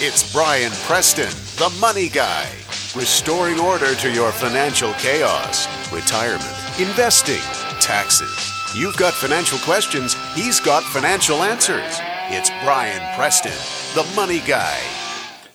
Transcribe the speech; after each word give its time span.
It's 0.00 0.32
Brian 0.32 0.70
Preston, 0.86 1.26
the 1.56 1.76
money 1.80 2.08
guy, 2.08 2.48
restoring 2.94 3.58
order 3.58 3.96
to 3.96 4.12
your 4.12 4.30
financial 4.30 4.92
chaos, 4.92 5.66
retirement, 5.92 6.78
investing, 6.78 7.40
taxes. 7.80 8.52
You've 8.76 8.96
got 8.96 9.12
financial 9.12 9.58
questions, 9.58 10.14
he's 10.36 10.60
got 10.60 10.84
financial 10.84 11.42
answers. 11.42 11.98
It's 12.30 12.48
Brian 12.62 13.02
Preston, 13.16 13.50
the 14.00 14.08
money 14.14 14.38
guy. 14.46 14.78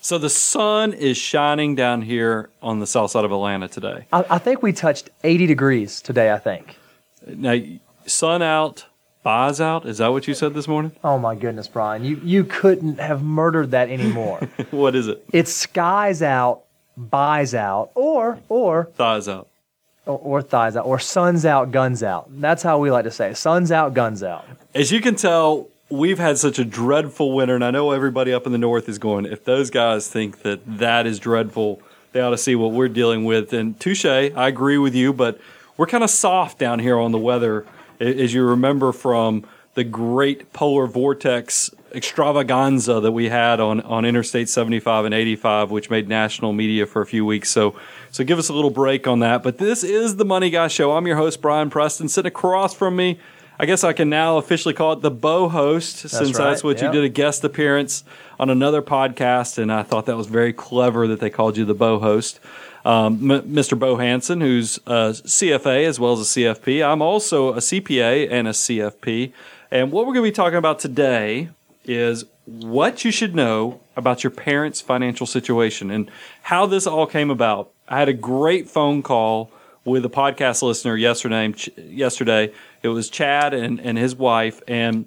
So 0.02 0.18
the 0.18 0.30
sun 0.30 0.92
is 0.92 1.16
shining 1.16 1.76
down 1.76 2.02
here 2.02 2.50
on 2.62 2.82
the 2.82 2.86
south 2.86 3.12
side 3.12 3.24
of 3.24 3.32
Atlanta 3.32 3.70
today. 3.70 4.08
I, 4.12 4.26
I 4.30 4.38
think 4.40 4.62
we 4.62 4.74
touched 4.74 5.10
80 5.24 5.48
degrees 5.48 6.02
today, 6.02 6.34
I 6.34 6.38
think. 6.38 6.76
Now, 7.26 7.58
sun 8.08 8.42
out, 8.42 8.88
buys 9.24 9.60
out. 9.62 9.86
Is 9.86 9.98
that 10.00 10.10
what 10.10 10.28
you 10.28 10.34
said 10.34 10.54
this 10.54 10.68
morning? 10.68 10.92
Oh 11.04 11.18
my 11.18 11.36
goodness, 11.36 11.68
Brian. 11.68 12.04
You, 12.04 12.20
you 12.24 12.44
couldn't 12.44 13.00
have 13.00 13.24
murdered 13.24 13.72
that 13.72 13.90
anymore. 13.90 14.40
what 14.72 14.96
is 14.96 15.08
it? 15.08 15.24
it's 15.32 15.52
skies 15.52 16.22
out, 16.22 16.64
buys 16.98 17.56
out, 17.56 17.92
or, 17.96 18.40
or, 18.50 18.90
Thighs 18.96 19.28
out. 19.28 19.48
or, 20.06 20.18
or 20.20 20.42
thighs 20.42 20.76
out, 20.76 20.86
or 20.86 21.00
suns 21.00 21.46
out, 21.46 21.72
guns 21.72 22.04
out. 22.04 22.28
That's 22.42 22.62
how 22.64 22.78
we 22.80 22.92
like 22.92 23.06
to 23.06 23.12
say 23.12 23.30
it. 23.32 23.36
Suns 23.38 23.72
out, 23.72 23.94
guns 23.94 24.22
out. 24.24 24.46
As 24.76 24.92
you 24.92 25.02
can 25.02 25.16
tell, 25.16 25.68
we've 25.90 26.20
had 26.20 26.38
such 26.38 26.60
a 26.60 26.66
dreadful 26.66 27.32
winter, 27.34 27.56
and 27.56 27.64
I 27.64 27.72
know 27.72 27.92
everybody 27.92 28.34
up 28.34 28.46
in 28.46 28.52
the 28.52 28.58
north 28.58 28.90
is 28.90 28.98
going. 29.00 29.26
If 29.26 29.46
those 29.46 29.70
guys 29.70 30.08
think 30.08 30.42
that 30.42 30.62
that 30.80 31.08
is 31.08 31.20
dreadful, 31.20 31.82
they 32.12 32.20
ought 32.22 32.32
to 32.32 32.38
see 32.38 32.56
what 32.56 32.72
we're 32.72 32.90
dealing 32.90 33.24
with. 33.26 33.54
And 33.54 33.80
touche, 33.80 34.06
I 34.06 34.48
agree 34.48 34.78
with 34.78 34.94
you, 34.94 35.14
but 35.14 35.40
we're 35.78 35.88
kind 35.88 36.04
of 36.04 36.10
soft 36.10 36.60
down 36.60 36.80
here 36.80 37.00
on 37.00 37.12
the 37.12 37.18
weather, 37.18 37.66
as 38.04 38.34
you 38.34 38.44
remember 38.44 38.92
from 38.92 39.46
the 39.74 39.84
great 39.84 40.54
polar 40.54 40.86
vortex 40.86 41.72
extravaganza 41.94 43.00
that 43.00 43.12
we 43.12 43.30
had 43.30 43.60
on, 43.60 43.82
on 43.82 44.06
Interstate 44.06 44.50
75 44.50 45.06
and 45.06 45.14
85, 45.14 45.72
which 45.72 45.90
made 45.90 46.08
national 46.08 46.54
media 46.54 46.86
for 46.86 47.02
a 47.02 47.06
few 47.06 47.26
weeks. 47.26 47.50
So, 47.50 47.76
so 48.12 48.24
give 48.24 48.40
us 48.40 48.50
a 48.50 48.54
little 48.54 48.72
break 48.72 49.08
on 49.08 49.20
that. 49.20 49.44
But 49.44 49.58
this 49.58 49.84
is 49.84 50.16
the 50.16 50.26
Money 50.26 50.50
Guy 50.50 50.68
Show. 50.68 50.92
I'm 50.92 51.08
your 51.08 51.18
host, 51.18 51.42
Brian 51.42 51.70
Preston. 51.70 52.10
Sitting 52.10 52.28
across 52.28 52.74
from 52.74 52.96
me, 52.96 53.20
I 53.60 53.66
guess 53.66 53.84
I 53.84 53.94
can 53.94 54.10
now 54.10 54.38
officially 54.38 54.74
call 54.74 54.94
it 54.94 55.02
the 55.02 55.12
Bo 55.12 55.48
host, 55.50 55.98
since 55.98 56.14
right, 56.14 56.34
that's 56.34 56.64
what 56.64 56.82
yep. 56.82 56.94
you 56.94 57.02
did 57.02 57.06
a 57.06 57.10
guest 57.10 57.44
appearance 57.44 58.04
on 58.40 58.50
another 58.50 58.82
podcast, 58.82 59.60
and 59.60 59.72
I 59.72 59.84
thought 59.84 60.08
that 60.08 60.18
was 60.18 60.28
very 60.28 60.54
clever 60.54 61.08
that 61.08 61.20
they 61.20 61.30
called 61.30 61.58
you 61.58 61.66
the 61.66 61.76
Bo 61.76 62.00
host. 62.00 62.40
Um, 62.86 63.32
M- 63.32 63.54
Mr. 63.54 63.80
Bo 63.80 63.98
Hanson, 63.98 64.42
who's 64.42 64.78
a 64.86 65.12
CFA 65.14 65.86
as 65.86 66.00
well 66.00 66.14
as 66.14 66.20
a 66.20 66.40
CFP. 66.40 66.86
I'm 66.86 67.02
also 67.02 67.54
a 67.54 67.58
CPA 67.58 68.30
and 68.30 68.48
a 68.48 68.52
CFP. 68.52 69.32
And 69.72 69.92
what 69.92 70.06
we're 70.06 70.14
going 70.14 70.26
to 70.26 70.32
be 70.32 70.36
talking 70.36 70.58
about 70.58 70.80
today 70.80 71.50
is 71.86 72.26
what 72.46 73.06
you 73.06 73.12
should 73.12 73.36
know 73.36 73.80
about 73.96 74.24
your 74.24 74.32
parents' 74.32 74.82
financial 74.82 75.26
situation 75.26 75.90
and 75.92 76.12
how 76.44 76.66
this 76.66 76.86
all 76.86 77.08
came 77.08 77.30
about. 77.30 77.72
I 77.88 78.00
had 78.00 78.10
a 78.10 78.14
great 78.14 78.70
phone 78.70 79.02
call 79.02 79.52
with 79.86 80.06
a 80.06 80.10
podcast 80.10 80.62
listener 80.62 80.96
yesterday. 80.96 81.54
Yesterday, 81.78 82.54
it 82.82 82.90
was 82.90 83.10
Chad 83.10 83.54
and, 83.54 83.80
and 83.80 83.98
his 83.98 84.16
wife, 84.16 84.62
and 84.68 85.06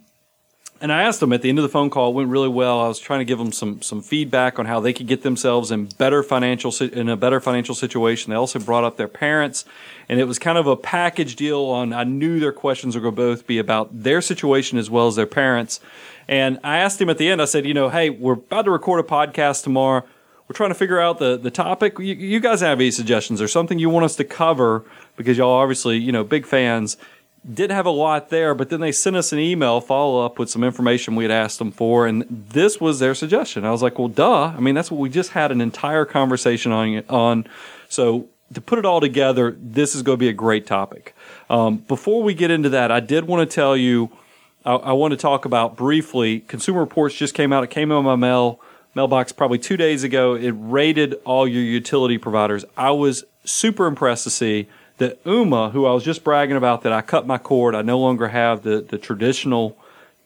and 0.81 0.93
I 0.93 1.03
asked 1.03 1.21
them 1.21 1.33
at 1.33 1.43
the 1.43 1.49
end 1.49 1.59
of 1.59 1.63
the 1.63 1.69
phone 1.69 1.91
call. 1.91 2.11
It 2.11 2.15
went 2.15 2.29
really 2.29 2.49
well. 2.49 2.81
I 2.81 2.89
was 2.89 2.99
trying 2.99 3.21
to 3.21 3.25
give 3.25 3.39
them 3.39 3.53
some 3.53 3.81
some 3.83 4.03
feedback 4.03 4.59
on 4.59 4.67
how 4.67 4.81
they 4.81 4.93
could 4.93 5.07
get 5.07 5.23
themselves 5.23 5.71
in 5.71 5.87
better 5.99 6.23
financial 6.23 6.73
in 6.87 7.09
a 7.09 7.17
better 7.17 7.41
financial 7.41 7.75
situation. 7.75 8.31
They 8.31 8.37
also 8.37 8.59
brought 8.59 8.85
up 8.85 8.97
their 8.97 9.09
parents, 9.09 9.65
and 10.09 10.21
it 10.21 10.25
was 10.25 10.39
kind 10.39 10.59
of 10.59 10.67
a 10.67 10.77
package 10.77 11.37
deal. 11.37 11.63
On 11.65 11.93
I 11.93 12.05
knew 12.05 12.39
their 12.41 12.53
questions 12.53 12.95
were 12.95 13.01
going 13.01 13.15
to 13.15 13.17
both 13.17 13.47
be 13.47 13.59
about 13.59 14.03
their 14.03 14.21
situation 14.21 14.79
as 14.79 14.91
well 14.91 15.07
as 15.07 15.17
their 15.17 15.27
parents. 15.27 15.81
And 16.29 16.59
I 16.65 16.79
asked 16.79 17.01
him 17.01 17.09
at 17.09 17.19
the 17.19 17.29
end. 17.29 17.41
I 17.41 17.47
said, 17.47 17.67
you 17.67 17.75
know, 17.75 17.89
hey, 17.89 18.11
we're 18.11 18.35
about 18.35 18.67
to 18.67 18.71
record 18.71 19.01
a 19.01 19.09
podcast 19.09 19.63
tomorrow. 19.63 20.05
We're 20.49 20.55
trying 20.55 20.71
to 20.71 20.75
figure 20.75 21.01
out 21.01 21.19
the 21.19 21.37
the 21.37 21.51
topic. 21.51 21.99
You, 21.99 22.15
you 22.15 22.41
guys 22.41 22.61
have 22.61 22.79
any 22.79 22.91
suggestions 22.91 23.41
or 23.41 23.49
something 23.49 23.79
you 23.79 23.91
want 23.91 24.05
us 24.05 24.17
to 24.17 24.25
cover 24.25 24.85
because 25.17 25.39
y'all 25.39 25.51
obviously 25.51 25.97
you 25.97 26.13
know 26.13 26.23
big 26.23 26.47
fans 26.47 26.97
did 27.53 27.71
have 27.71 27.87
a 27.87 27.91
lot 27.91 28.31
there, 28.31 28.55
but 28.55 28.71
then 28.71 28.81
they 28.81 28.93
sent 28.93 29.17
us 29.17 29.33
an 29.33 29.39
email 29.39 29.81
follow 29.81 30.25
up 30.25 30.39
with 30.39 30.51
some 30.51 30.65
information 30.65 31.15
we 31.15 31.25
had 31.25 31.31
asked 31.31 31.59
them 31.59 31.71
for, 31.71 32.07
and 32.07 32.25
this 32.29 32.81
was 32.81 32.99
their 32.99 33.15
suggestion. 33.15 33.65
I 33.65 33.71
was 33.71 33.83
like, 33.83 33.99
well, 33.99 34.09
duh. 34.09 34.53
I 34.57 34.61
mean, 34.61 34.75
that's 34.75 34.91
what 34.91 34.99
we 34.99 35.09
just 35.09 35.31
had 35.31 35.53
an 35.53 35.61
entire 35.61 36.05
conversation 36.05 36.73
on. 36.73 37.03
on. 37.09 37.47
So 37.89 38.29
to 38.53 38.61
put 38.61 38.79
it 38.79 38.85
all 38.85 39.01
together, 39.01 39.57
this 39.59 39.95
is 39.95 40.03
going 40.03 40.17
to 40.17 40.21
be 40.21 40.29
a 40.29 40.33
great 40.35 40.67
topic. 40.67 41.15
Um, 41.51 41.79
before 41.79 42.23
we 42.23 42.35
get 42.35 42.51
into 42.51 42.69
that, 42.71 42.91
I 42.91 43.01
did 43.01 43.27
want 43.27 43.49
to 43.49 43.55
tell 43.55 43.77
you, 43.77 44.11
I, 44.65 44.75
I 44.75 44.93
want 44.93 45.13
to 45.13 45.17
talk 45.17 45.45
about 45.45 45.77
briefly. 45.77 46.41
Consumer 46.41 46.81
Reports 46.81 47.15
just 47.15 47.35
came 47.35 47.53
out. 47.53 47.65
It 47.65 47.71
came 47.71 47.91
in 47.93 48.05
my 48.05 48.17
mail 48.17 48.61
mailbox 48.95 49.31
probably 49.31 49.59
two 49.59 49.77
days 49.77 50.05
ago. 50.05 50.35
It 50.35 50.55
rated 50.57 51.15
all 51.25 51.47
your 51.47 51.63
utility 51.63 52.17
providers. 52.17 52.65
I 52.77 52.93
was 52.93 53.25
super 53.45 53.87
impressed 53.87 54.25
to 54.25 54.31
see 54.31 54.69
that 54.99 55.23
Ooma, 55.25 55.73
who 55.73 55.87
I 55.87 55.93
was 55.93 56.05
just 56.05 56.25
bragging 56.25 56.57
about, 56.57 56.83
that 56.83 56.93
I 56.93 57.03
cut 57.03 57.27
my 57.27 57.39
cord. 57.39 57.75
I 57.75 57.83
no 57.83 57.99
longer 57.99 58.29
have 58.29 58.63
the, 58.63 58.81
the 58.81 58.99
traditional 58.99 59.77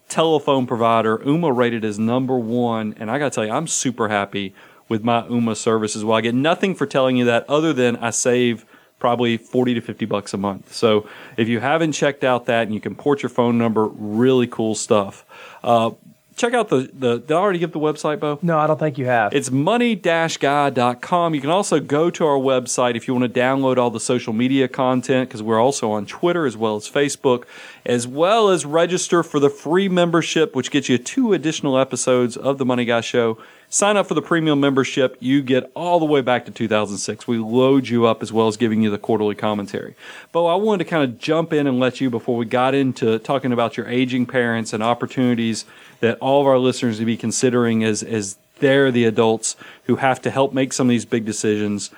telephone 0.07 0.67
provider. 0.67 1.17
Ooma 1.19 1.55
rated 1.55 1.83
as 1.83 1.99
number 1.99 2.37
one. 2.37 2.95
And 2.97 3.11
I 3.11 3.19
got 3.19 3.31
to 3.31 3.35
tell 3.35 3.45
you, 3.45 3.51
I'm 3.51 3.67
super 3.67 4.09
happy 4.09 4.53
with 4.87 5.03
my 5.03 5.21
Ooma 5.23 5.55
services. 5.55 6.03
Well, 6.03 6.17
I 6.17 6.21
get 6.21 6.35
nothing 6.35 6.75
for 6.75 6.85
telling 6.85 7.17
you 7.17 7.25
that 7.25 7.49
other 7.49 7.73
than 7.73 7.97
I 7.97 8.09
save 8.09 8.65
probably 8.99 9.35
40 9.35 9.73
to 9.73 9.81
50 9.81 10.05
bucks 10.05 10.33
a 10.33 10.37
month. 10.37 10.73
So 10.73 11.09
if 11.35 11.47
you 11.47 11.59
haven't 11.59 11.93
checked 11.93 12.23
out 12.23 12.45
that 12.45 12.63
and 12.63 12.73
you 12.73 12.79
can 12.79 12.95
port 12.95 13.23
your 13.23 13.29
phone 13.29 13.57
number, 13.57 13.87
really 13.87 14.47
cool 14.47 14.75
stuff. 14.75 15.25
Uh, 15.63 15.91
check 16.35 16.53
out 16.53 16.69
the, 16.69 16.89
the, 16.93 17.19
did 17.19 17.31
I 17.31 17.35
already 17.35 17.59
give 17.59 17.71
the 17.71 17.79
website, 17.79 18.19
Bo? 18.19 18.39
No, 18.41 18.57
I 18.57 18.67
don't 18.67 18.79
think 18.79 18.97
you 18.97 19.05
have. 19.05 19.33
It's 19.33 19.51
money-guy.com. 19.51 21.35
You 21.35 21.41
can 21.41 21.49
also 21.49 21.79
go 21.79 22.09
to 22.09 22.25
our 22.25 22.37
website 22.37 22.95
if 22.95 23.07
you 23.07 23.13
want 23.13 23.31
to 23.31 23.39
download 23.39 23.77
all 23.77 23.89
the 23.89 23.99
social 23.99 24.33
media 24.33 24.67
content 24.67 25.29
because 25.29 25.43
we're 25.43 25.59
also 25.59 25.91
on 25.91 26.05
Twitter 26.05 26.45
as 26.45 26.57
well 26.57 26.75
as 26.75 26.89
Facebook, 26.89 27.43
as 27.85 28.07
well 28.07 28.49
as 28.49 28.65
register 28.65 29.23
for 29.23 29.39
the 29.39 29.49
free 29.49 29.89
membership, 29.89 30.55
which 30.55 30.71
gets 30.71 30.89
you 30.89 30.97
two 30.97 31.33
additional 31.33 31.77
episodes 31.77 32.37
of 32.37 32.57
the 32.57 32.65
Money 32.65 32.85
Guy 32.85 33.01
Show. 33.01 33.37
Sign 33.73 33.95
up 33.95 34.05
for 34.05 34.15
the 34.15 34.21
premium 34.21 34.59
membership. 34.59 35.15
You 35.21 35.41
get 35.41 35.71
all 35.75 35.97
the 35.99 36.05
way 36.05 36.19
back 36.19 36.43
to 36.43 36.51
2006. 36.51 37.25
We 37.25 37.37
load 37.37 37.87
you 37.87 38.05
up 38.05 38.21
as 38.21 38.33
well 38.33 38.49
as 38.49 38.57
giving 38.57 38.81
you 38.81 38.91
the 38.91 38.97
quarterly 38.97 39.33
commentary. 39.33 39.95
Bo, 40.33 40.45
I 40.45 40.55
wanted 40.55 40.83
to 40.83 40.89
kind 40.89 41.05
of 41.05 41.17
jump 41.17 41.53
in 41.53 41.67
and 41.67 41.79
let 41.79 42.01
you 42.01 42.09
before 42.09 42.35
we 42.35 42.45
got 42.45 42.75
into 42.75 43.17
talking 43.19 43.53
about 43.53 43.77
your 43.77 43.87
aging 43.87 44.25
parents 44.25 44.73
and 44.73 44.83
opportunities 44.83 45.63
that 46.01 46.17
all 46.19 46.41
of 46.41 46.47
our 46.47 46.57
listeners 46.57 46.97
to 46.97 47.05
be 47.05 47.15
considering 47.15 47.81
as 47.81 48.03
as 48.03 48.35
they're 48.59 48.91
the 48.91 49.05
adults 49.05 49.55
who 49.85 49.95
have 49.95 50.21
to 50.23 50.31
help 50.31 50.51
make 50.51 50.73
some 50.73 50.87
of 50.87 50.89
these 50.89 51.05
big 51.05 51.23
decisions. 51.23 51.91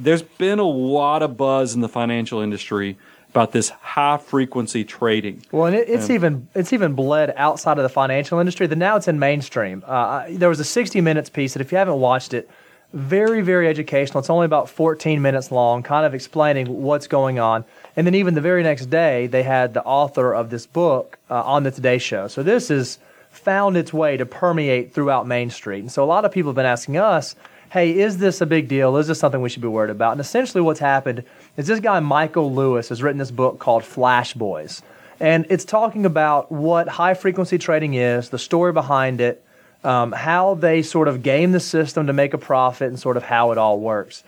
There's 0.00 0.22
been 0.22 0.58
a 0.58 0.68
lot 0.68 1.22
of 1.22 1.36
buzz 1.36 1.72
in 1.72 1.82
the 1.82 1.88
financial 1.88 2.40
industry 2.40 2.98
about 3.32 3.52
this 3.52 3.70
high 3.70 4.18
frequency 4.18 4.84
trading. 4.84 5.42
Well, 5.50 5.66
and 5.66 5.76
it, 5.76 5.88
it's 5.88 6.10
even 6.10 6.48
it's 6.54 6.72
even 6.72 6.92
bled 6.92 7.32
outside 7.36 7.78
of 7.78 7.82
the 7.82 7.88
financial 7.88 8.38
industry. 8.38 8.66
That 8.66 8.76
now 8.76 8.96
it's 8.96 9.08
in 9.08 9.18
mainstream. 9.18 9.82
Uh, 9.86 10.26
there 10.28 10.50
was 10.50 10.60
a 10.60 10.64
60 10.64 11.00
Minutes 11.00 11.30
piece 11.30 11.54
that 11.54 11.62
if 11.62 11.72
you 11.72 11.78
haven't 11.78 11.98
watched 11.98 12.34
it, 12.34 12.48
very 12.92 13.40
very 13.40 13.68
educational. 13.68 14.20
It's 14.20 14.28
only 14.28 14.44
about 14.44 14.68
14 14.68 15.22
minutes 15.22 15.50
long, 15.50 15.82
kind 15.82 16.04
of 16.04 16.14
explaining 16.14 16.82
what's 16.82 17.06
going 17.06 17.38
on. 17.38 17.64
And 17.96 18.06
then 18.06 18.14
even 18.14 18.34
the 18.34 18.42
very 18.42 18.62
next 18.62 18.86
day, 18.86 19.26
they 19.28 19.42
had 19.42 19.72
the 19.72 19.82
author 19.84 20.34
of 20.34 20.50
this 20.50 20.66
book 20.66 21.18
uh, 21.30 21.42
on 21.42 21.62
the 21.62 21.70
Today 21.70 21.98
Show. 21.98 22.28
So 22.28 22.42
this 22.42 22.68
has 22.68 22.98
found 23.30 23.78
its 23.78 23.94
way 23.94 24.18
to 24.18 24.26
permeate 24.26 24.92
throughout 24.92 25.26
Main 25.26 25.48
Street. 25.48 25.80
And 25.80 25.90
so 25.90 26.04
a 26.04 26.06
lot 26.06 26.26
of 26.26 26.32
people 26.32 26.50
have 26.50 26.56
been 26.56 26.66
asking 26.66 26.98
us, 26.98 27.34
hey, 27.70 27.98
is 27.98 28.18
this 28.18 28.42
a 28.42 28.46
big 28.46 28.68
deal? 28.68 28.98
Is 28.98 29.06
this 29.06 29.18
something 29.18 29.40
we 29.40 29.48
should 29.48 29.62
be 29.62 29.68
worried 29.68 29.90
about? 29.90 30.12
And 30.12 30.20
essentially 30.20 30.60
what's 30.60 30.80
happened 30.80 31.24
is 31.56 31.66
this 31.66 31.80
guy, 31.80 32.00
Michael 32.00 32.52
Lewis, 32.52 32.88
has 32.88 33.02
written 33.02 33.18
this 33.18 33.30
book 33.30 33.58
called 33.58 33.84
Flash 33.84 34.34
Boys. 34.34 34.82
And 35.20 35.46
it's 35.50 35.64
talking 35.64 36.06
about 36.06 36.50
what 36.50 36.88
high 36.88 37.14
frequency 37.14 37.58
trading 37.58 37.94
is, 37.94 38.30
the 38.30 38.38
story 38.38 38.72
behind 38.72 39.20
it, 39.20 39.44
um, 39.84 40.12
how 40.12 40.54
they 40.54 40.82
sort 40.82 41.08
of 41.08 41.22
game 41.22 41.52
the 41.52 41.60
system 41.60 42.06
to 42.06 42.12
make 42.12 42.34
a 42.34 42.38
profit, 42.38 42.88
and 42.88 42.98
sort 42.98 43.16
of 43.16 43.22
how 43.22 43.52
it 43.52 43.58
all 43.58 43.78
works. 43.78 44.24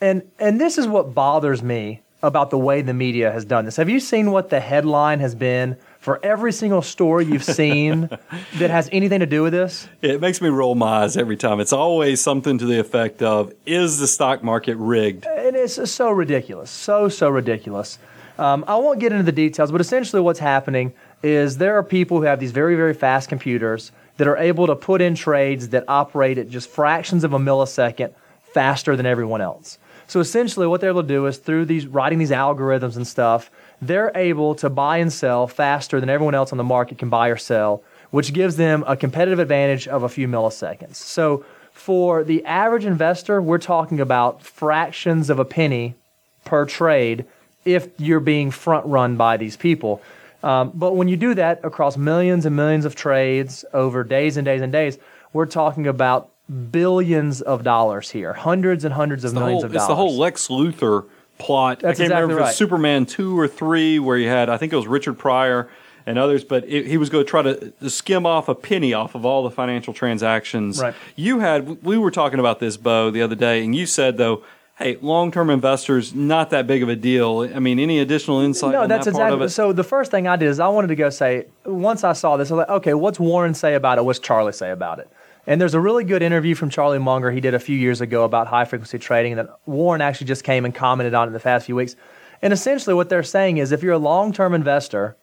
And 0.00 0.22
and 0.38 0.60
this 0.60 0.78
is 0.78 0.86
what 0.86 1.14
bothers 1.14 1.62
me 1.62 2.02
about 2.22 2.50
the 2.50 2.58
way 2.58 2.82
the 2.82 2.94
media 2.94 3.30
has 3.32 3.44
done 3.44 3.64
this. 3.64 3.76
Have 3.76 3.88
you 3.88 4.00
seen 4.00 4.30
what 4.30 4.50
the 4.50 4.60
headline 4.60 5.20
has 5.20 5.34
been 5.34 5.76
for 6.04 6.20
every 6.22 6.52
single 6.52 6.82
story 6.82 7.24
you've 7.24 7.42
seen 7.42 8.10
that 8.56 8.68
has 8.68 8.90
anything 8.92 9.20
to 9.20 9.26
do 9.26 9.42
with 9.42 9.54
this? 9.54 9.88
It 10.02 10.20
makes 10.20 10.42
me 10.42 10.50
roll 10.50 10.74
my 10.74 11.04
eyes 11.04 11.16
every 11.16 11.38
time. 11.38 11.60
It's 11.60 11.72
always 11.72 12.20
something 12.20 12.58
to 12.58 12.66
the 12.66 12.78
effect 12.78 13.22
of 13.22 13.54
Is 13.64 13.98
the 13.98 14.06
stock 14.06 14.44
market 14.44 14.76
rigged? 14.76 15.24
And 15.24 15.56
it's 15.56 15.90
so 15.90 16.10
ridiculous, 16.10 16.70
so 16.70 17.08
so 17.08 17.30
ridiculous. 17.30 17.98
Um, 18.38 18.66
I 18.68 18.76
won't 18.76 19.00
get 19.00 19.12
into 19.12 19.24
the 19.24 19.32
details, 19.32 19.72
but 19.72 19.80
essentially 19.80 20.20
what's 20.20 20.40
happening 20.40 20.92
is 21.22 21.56
there 21.56 21.78
are 21.78 21.82
people 21.82 22.18
who 22.18 22.24
have 22.24 22.38
these 22.38 22.52
very 22.52 22.76
very 22.76 22.92
fast 22.92 23.30
computers 23.30 23.90
that 24.18 24.28
are 24.28 24.36
able 24.36 24.66
to 24.66 24.76
put 24.76 25.00
in 25.00 25.14
trades 25.14 25.70
that 25.70 25.84
operate 25.88 26.36
at 26.36 26.50
just 26.50 26.68
fractions 26.68 27.24
of 27.24 27.32
a 27.32 27.38
millisecond 27.38 28.12
faster 28.42 28.94
than 28.94 29.06
everyone 29.06 29.40
else. 29.40 29.78
So 30.06 30.20
essentially, 30.20 30.66
what 30.66 30.80
they're 30.80 30.90
able 30.90 31.02
to 31.02 31.08
do 31.08 31.26
is 31.26 31.38
through 31.38 31.64
these 31.64 31.86
writing 31.86 32.18
these 32.18 32.30
algorithms 32.30 32.96
and 32.96 33.06
stuff, 33.06 33.50
they're 33.86 34.12
able 34.14 34.54
to 34.56 34.70
buy 34.70 34.98
and 34.98 35.12
sell 35.12 35.46
faster 35.46 36.00
than 36.00 36.08
everyone 36.08 36.34
else 36.34 36.52
on 36.52 36.58
the 36.58 36.64
market 36.64 36.98
can 36.98 37.08
buy 37.08 37.28
or 37.28 37.36
sell 37.36 37.82
which 38.14 38.32
gives 38.32 38.54
them 38.54 38.84
a 38.86 38.96
competitive 38.96 39.40
advantage 39.40 39.88
of 39.88 40.04
a 40.04 40.08
few 40.08 40.28
milliseconds. 40.28 40.94
So 40.94 41.44
for 41.72 42.22
the 42.22 42.44
average 42.44 42.84
investor, 42.84 43.42
we're 43.42 43.58
talking 43.58 43.98
about 43.98 44.40
fractions 44.40 45.30
of 45.30 45.40
a 45.40 45.44
penny 45.44 45.96
per 46.44 46.64
trade 46.64 47.24
if 47.64 47.88
you're 47.98 48.20
being 48.20 48.52
front 48.52 48.86
run 48.86 49.16
by 49.16 49.36
these 49.36 49.56
people. 49.56 50.00
Um, 50.44 50.70
but 50.72 50.94
when 50.94 51.08
you 51.08 51.16
do 51.16 51.34
that 51.34 51.58
across 51.64 51.96
millions 51.96 52.46
and 52.46 52.54
millions 52.54 52.84
of 52.84 52.94
trades 52.94 53.64
over 53.72 54.04
days 54.04 54.36
and 54.36 54.44
days 54.44 54.62
and 54.62 54.70
days, 54.70 54.96
we're 55.32 55.46
talking 55.46 55.88
about 55.88 56.30
billions 56.70 57.42
of 57.42 57.64
dollars 57.64 58.10
here, 58.10 58.32
hundreds 58.32 58.84
and 58.84 58.94
hundreds 58.94 59.24
of 59.24 59.34
millions 59.34 59.62
whole, 59.62 59.64
of 59.64 59.72
dollars. 59.72 59.82
It's 59.82 59.88
the 59.88 59.96
whole 59.96 60.16
Lex 60.16 60.46
Luthor 60.46 61.06
plot. 61.38 61.80
That's 61.80 62.00
I 62.00 62.02
can't 62.02 62.06
exactly 62.06 62.22
remember 62.22 62.40
if 62.42 62.46
right. 62.46 62.54
Superman 62.54 63.06
two 63.06 63.38
or 63.38 63.48
three, 63.48 63.98
where 63.98 64.16
you 64.16 64.28
had 64.28 64.48
I 64.48 64.56
think 64.56 64.72
it 64.72 64.76
was 64.76 64.86
Richard 64.86 65.18
Pryor 65.18 65.68
and 66.06 66.18
others, 66.18 66.44
but 66.44 66.64
it, 66.68 66.86
he 66.86 66.96
was 66.96 67.08
going 67.08 67.24
to 67.24 67.30
try 67.30 67.42
to 67.42 67.90
skim 67.90 68.26
off 68.26 68.48
a 68.48 68.54
penny 68.54 68.92
off 68.92 69.14
of 69.14 69.24
all 69.24 69.42
the 69.42 69.50
financial 69.50 69.94
transactions. 69.94 70.80
Right. 70.80 70.94
You 71.16 71.40
had 71.40 71.82
we 71.82 71.98
were 71.98 72.10
talking 72.10 72.38
about 72.38 72.60
this, 72.60 72.76
Bo, 72.76 73.10
the 73.10 73.22
other 73.22 73.36
day, 73.36 73.64
and 73.64 73.74
you 73.74 73.86
said 73.86 74.16
though. 74.16 74.42
Hey, 74.76 74.98
long-term 75.00 75.50
investors, 75.50 76.16
not 76.16 76.50
that 76.50 76.66
big 76.66 76.82
of 76.82 76.88
a 76.88 76.96
deal. 76.96 77.48
I 77.54 77.60
mean, 77.60 77.78
any 77.78 78.00
additional 78.00 78.40
insight 78.40 78.72
No, 78.72 78.80
on 78.82 78.88
that's 78.88 79.06
that 79.06 79.14
part 79.14 79.32
of 79.32 79.40
exactly. 79.40 79.50
So 79.50 79.72
the 79.72 79.84
first 79.84 80.10
thing 80.10 80.26
I 80.26 80.34
did 80.34 80.48
is 80.48 80.58
I 80.58 80.66
wanted 80.66 80.88
to 80.88 80.96
go 80.96 81.10
say 81.10 81.46
once 81.64 82.02
I 82.02 82.12
saw 82.12 82.36
this, 82.36 82.50
I 82.50 82.54
was 82.54 82.66
like, 82.66 82.76
okay, 82.78 82.92
what's 82.92 83.20
Warren 83.20 83.54
say 83.54 83.76
about 83.76 83.98
it? 83.98 84.04
What's 84.04 84.18
Charlie 84.18 84.52
say 84.52 84.72
about 84.72 84.98
it? 84.98 85.08
And 85.46 85.60
there's 85.60 85.74
a 85.74 85.80
really 85.80 86.04
good 86.04 86.22
interview 86.22 86.54
from 86.54 86.70
Charlie 86.70 86.98
Munger 86.98 87.30
he 87.30 87.40
did 87.40 87.54
a 87.54 87.58
few 87.58 87.76
years 87.76 88.00
ago 88.00 88.24
about 88.24 88.46
high 88.46 88.64
frequency 88.64 88.98
trading 88.98 89.36
that 89.36 89.48
Warren 89.66 90.00
actually 90.00 90.26
just 90.26 90.42
came 90.42 90.64
and 90.64 90.74
commented 90.74 91.12
on 91.12 91.26
in 91.26 91.34
the 91.34 91.40
past 91.40 91.66
few 91.66 91.76
weeks. 91.76 91.96
And 92.40 92.52
essentially, 92.52 92.94
what 92.94 93.08
they're 93.08 93.22
saying 93.22 93.58
is 93.58 93.70
if 93.70 93.82
you're 93.82 93.92
a 93.92 93.98
long 93.98 94.32
term 94.32 94.54
investor, 94.54 95.16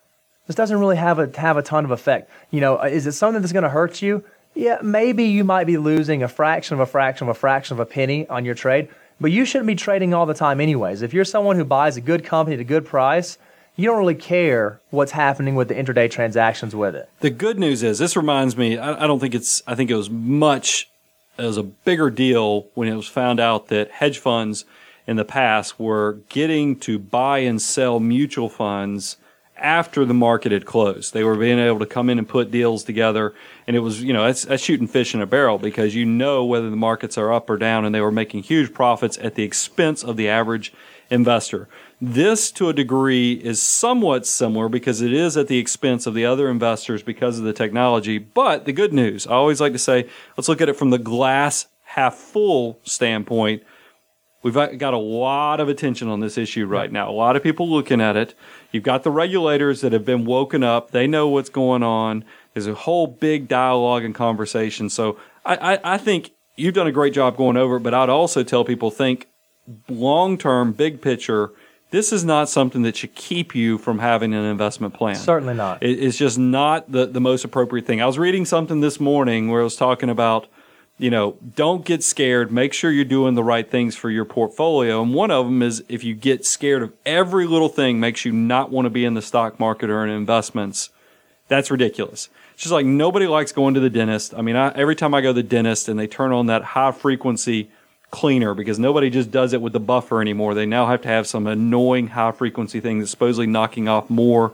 this 0.47 0.56
doesn't 0.56 0.79
really 0.79 0.95
have 0.95 1.18
a 1.19 1.29
have 1.39 1.57
a 1.57 1.62
ton 1.62 1.85
of 1.85 1.91
effect. 1.91 2.29
You 2.51 2.62
know, 2.62 2.79
uh, 2.79 2.85
is 2.85 3.07
it 3.07 3.13
something 3.13 3.41
that's 3.41 3.53
going 3.53 3.63
to 3.63 3.69
hurt 3.69 4.01
you? 4.01 4.23
Yeah, 4.53 4.79
maybe 4.81 5.23
you 5.23 5.44
might 5.44 5.65
be 5.65 5.77
losing 5.77 6.23
a 6.23 6.27
fraction 6.27 6.75
of 6.75 6.81
a 6.81 6.85
fraction 6.85 7.27
of 7.27 7.35
a 7.35 7.39
fraction 7.39 7.75
of 7.75 7.79
a 7.79 7.85
penny 7.85 8.27
on 8.27 8.44
your 8.44 8.56
trade, 8.56 8.89
but 9.19 9.31
you 9.31 9.45
shouldn't 9.45 9.68
be 9.68 9.75
trading 9.75 10.13
all 10.13 10.25
the 10.25 10.33
time 10.33 10.59
anyways. 10.59 11.01
If 11.01 11.13
you're 11.13 11.25
someone 11.25 11.56
who 11.56 11.65
buys 11.65 11.95
a 11.97 12.01
good 12.01 12.25
company 12.25 12.56
at 12.56 12.59
a 12.59 12.65
good 12.65 12.85
price, 12.85 13.38
you 13.81 13.88
don't 13.88 13.98
really 13.98 14.16
care 14.16 14.80
what's 14.92 15.12
happening 15.12 15.56
with 15.56 15.68
the 15.68 15.74
intraday 15.74 16.10
transactions 16.10 16.75
with 16.75 16.95
it. 16.95 17.10
The 17.19 17.31
good 17.31 17.57
news 17.57 17.81
is 17.81 17.98
this 17.98 18.16
reminds 18.16 18.56
me. 18.56 18.78
I, 18.78 19.04
I 19.04 19.07
don't 19.07 19.19
think 19.19 19.33
it's. 19.33 19.63
I 19.66 19.75
think 19.75 19.89
it 19.89 19.95
was 19.95 20.10
much. 20.10 20.89
It 21.38 21.45
was 21.45 21.57
a 21.57 21.63
bigger 21.63 22.10
deal 22.10 22.68
when 22.75 22.88
it 22.88 22.95
was 22.95 23.07
found 23.07 23.39
out 23.39 23.68
that 23.68 23.89
hedge 23.89 24.19
funds 24.19 24.66
in 25.07 25.16
the 25.16 25.25
past 25.25 25.80
were 25.80 26.19
getting 26.30 26.78
to 26.80 27.00
buy 27.00 27.39
and 27.39 27.60
sell 27.62 28.00
mutual 28.00 28.50
funds 28.50 29.18
after 29.57 30.06
the 30.06 30.13
market 30.13 30.51
had 30.51 30.66
closed. 30.66 31.13
They 31.13 31.24
were 31.24 31.36
being 31.36 31.60
able 31.60 31.80
to 31.80 31.86
come 31.86 32.10
in 32.10 32.18
and 32.19 32.28
put 32.28 32.51
deals 32.51 32.83
together, 32.83 33.33
and 33.66 33.75
it 33.75 33.80
was 33.80 34.04
you 34.04 34.13
know 34.13 34.25
that's, 34.25 34.45
that's 34.45 34.63
shooting 34.63 34.88
fish 34.88 35.16
in 35.16 35.22
a 35.22 35.25
barrel 35.25 35.57
because 35.57 35.95
you 35.95 36.06
know 36.06 36.45
whether 36.45 36.69
the 36.69 36.75
markets 36.75 37.18
are 37.18 37.33
up 37.33 37.50
or 37.50 37.57
down, 37.57 37.86
and 37.86 37.95
they 37.95 38.01
were 38.01 38.12
making 38.12 38.44
huge 38.44 38.74
profits 38.74 39.18
at 39.22 39.36
the 39.36 39.44
expense 39.44 40.04
of 40.04 40.18
the 40.18 40.30
average 40.30 40.72
investor. 41.10 41.68
This, 42.03 42.51
to 42.53 42.68
a 42.68 42.74
degree, 42.74 43.33
is 43.33 43.62
somewhat 43.62 44.25
similar 44.25 44.68
because 44.68 45.01
it 45.01 45.13
is 45.13 45.38
at 45.38 45.48
the 45.48 45.59
expense 45.59 46.07
of 46.07 46.15
the 46.15 46.25
other 46.25 46.50
investors 46.50 47.03
because 47.03 47.38
of 47.38 47.45
the 47.45 47.53
technology. 47.53 48.18
But 48.18 48.65
the 48.65 48.74
good 48.74 48.92
news, 48.92 49.27
I 49.27 49.33
always 49.33 49.62
like 49.62 49.74
to 49.74 49.80
say, 49.80 50.09
let's 50.36 50.50
look 50.50 50.62
at 50.62 50.69
it 50.69 50.75
from 50.75 50.89
the 50.89 50.98
glass 50.98 51.68
half 51.83 52.15
full 52.15 52.80
standpoint. 52.83 53.62
We've 54.42 54.56
got 54.56 54.95
a 54.95 54.98
lot 54.98 55.59
of 55.59 55.69
attention 55.69 56.07
on 56.07 56.21
this 56.21 56.39
issue 56.39 56.65
right 56.65 56.92
now. 56.92 57.07
A 57.07 57.13
lot 57.13 57.36
of 57.36 57.44
people 57.44 57.69
looking 57.69 58.01
at 58.01 58.18
it. 58.18 58.33
You've 58.71 58.81
got 58.81 59.04
the 59.04 59.12
regulators 59.12 59.81
that 59.81 59.94
have 59.94 60.04
been 60.04 60.25
woken 60.25 60.63
up. 60.63 60.89
They 60.89 61.06
know 61.06 61.27
what's 61.27 61.50
going 61.50 61.83
on. 61.83 62.25
There's 62.54 62.65
a 62.65 62.74
whole 62.74 63.06
big 63.06 63.47
dialogue 63.47 64.04
and 64.04 64.15
conversation. 64.15 64.89
So 64.89 65.19
I, 65.45 65.75
I, 65.75 65.94
I 65.94 65.97
think 66.00 66.31
you've 66.56 66.74
done 66.74 66.88
a 66.88 66.92
great 66.92 67.13
job 67.13 67.38
going 67.38 67.57
over 67.57 67.75
it, 67.75 67.81
but 67.81 67.94
I'd 67.94 68.09
also 68.09 68.42
tell 68.42 68.65
people 68.65 68.89
think 68.89 69.27
long 69.88 70.39
term, 70.39 70.71
big 70.71 71.00
picture. 71.01 71.51
This 71.91 72.13
is 72.13 72.23
not 72.23 72.47
something 72.47 72.83
that 72.83 72.95
should 72.95 73.15
keep 73.15 73.53
you 73.53 73.77
from 73.77 73.99
having 73.99 74.33
an 74.33 74.45
investment 74.45 74.93
plan. 74.93 75.15
Certainly 75.15 75.55
not. 75.55 75.83
It, 75.83 76.01
it's 76.01 76.17
just 76.17 76.39
not 76.39 76.89
the, 76.89 77.05
the 77.05 77.19
most 77.19 77.43
appropriate 77.43 77.85
thing. 77.85 78.01
I 78.01 78.05
was 78.05 78.17
reading 78.17 78.45
something 78.45 78.79
this 78.79 78.99
morning 78.99 79.49
where 79.49 79.59
it 79.59 79.65
was 79.65 79.75
talking 79.75 80.09
about, 80.09 80.47
you 80.97 81.09
know, 81.09 81.38
don't 81.55 81.83
get 81.83 82.01
scared. 82.01 82.49
Make 82.49 82.71
sure 82.71 82.91
you're 82.91 83.03
doing 83.03 83.35
the 83.35 83.43
right 83.43 83.69
things 83.69 83.97
for 83.97 84.09
your 84.09 84.23
portfolio. 84.23 85.03
And 85.03 85.13
one 85.13 85.31
of 85.31 85.45
them 85.45 85.61
is 85.61 85.83
if 85.89 86.01
you 86.05 86.15
get 86.15 86.45
scared 86.45 86.81
of 86.81 86.93
every 87.05 87.45
little 87.45 87.69
thing 87.69 87.99
makes 87.99 88.23
you 88.23 88.31
not 88.31 88.71
want 88.71 88.85
to 88.85 88.89
be 88.89 89.03
in 89.03 89.13
the 89.13 89.21
stock 89.21 89.59
market 89.59 89.89
or 89.89 90.05
in 90.05 90.09
investments, 90.09 90.91
that's 91.49 91.69
ridiculous. 91.69 92.29
It's 92.53 92.63
just 92.63 92.71
like 92.71 92.85
nobody 92.85 93.27
likes 93.27 93.51
going 93.51 93.73
to 93.73 93.81
the 93.81 93.89
dentist. 93.89 94.33
I 94.33 94.41
mean, 94.41 94.55
I, 94.55 94.69
every 94.75 94.95
time 94.95 95.13
I 95.13 95.19
go 95.19 95.31
to 95.31 95.33
the 95.33 95.44
dentist 95.44 95.89
and 95.89 95.99
they 95.99 96.07
turn 96.07 96.31
on 96.31 96.45
that 96.45 96.63
high 96.63 96.94
frequency 96.94 97.69
cleaner 98.11 98.53
because 98.53 98.77
nobody 98.77 99.09
just 99.09 99.31
does 99.31 99.53
it 99.53 99.61
with 99.61 99.73
the 99.73 99.79
buffer 99.79 100.21
anymore. 100.21 100.53
They 100.53 100.65
now 100.65 100.85
have 100.87 101.01
to 101.03 101.07
have 101.07 101.25
some 101.27 101.47
annoying 101.47 102.07
high 102.07 102.31
frequency 102.31 102.79
thing 102.79 102.99
that's 102.99 103.11
supposedly 103.11 103.47
knocking 103.47 103.87
off 103.87 104.09
more 104.09 104.53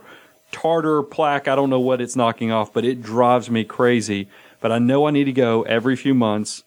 tartar 0.52 1.04
plaque. 1.04 1.48
I 1.48 1.56
don't 1.56 1.70
know 1.70 1.80
what 1.80 2.00
it's 2.00 2.16
knocking 2.16 2.52
off, 2.52 2.72
but 2.72 2.86
it 2.86 3.02
drives 3.02 3.50
me 3.50 3.64
crazy. 3.64 4.28
But 4.62 4.72
I 4.72 4.80
know 4.80 5.08
I 5.08 5.12
need 5.12 5.26
to 5.26 5.34
go 5.34 5.64
every 5.64 5.96
few 5.96 6.14
months 6.14 6.64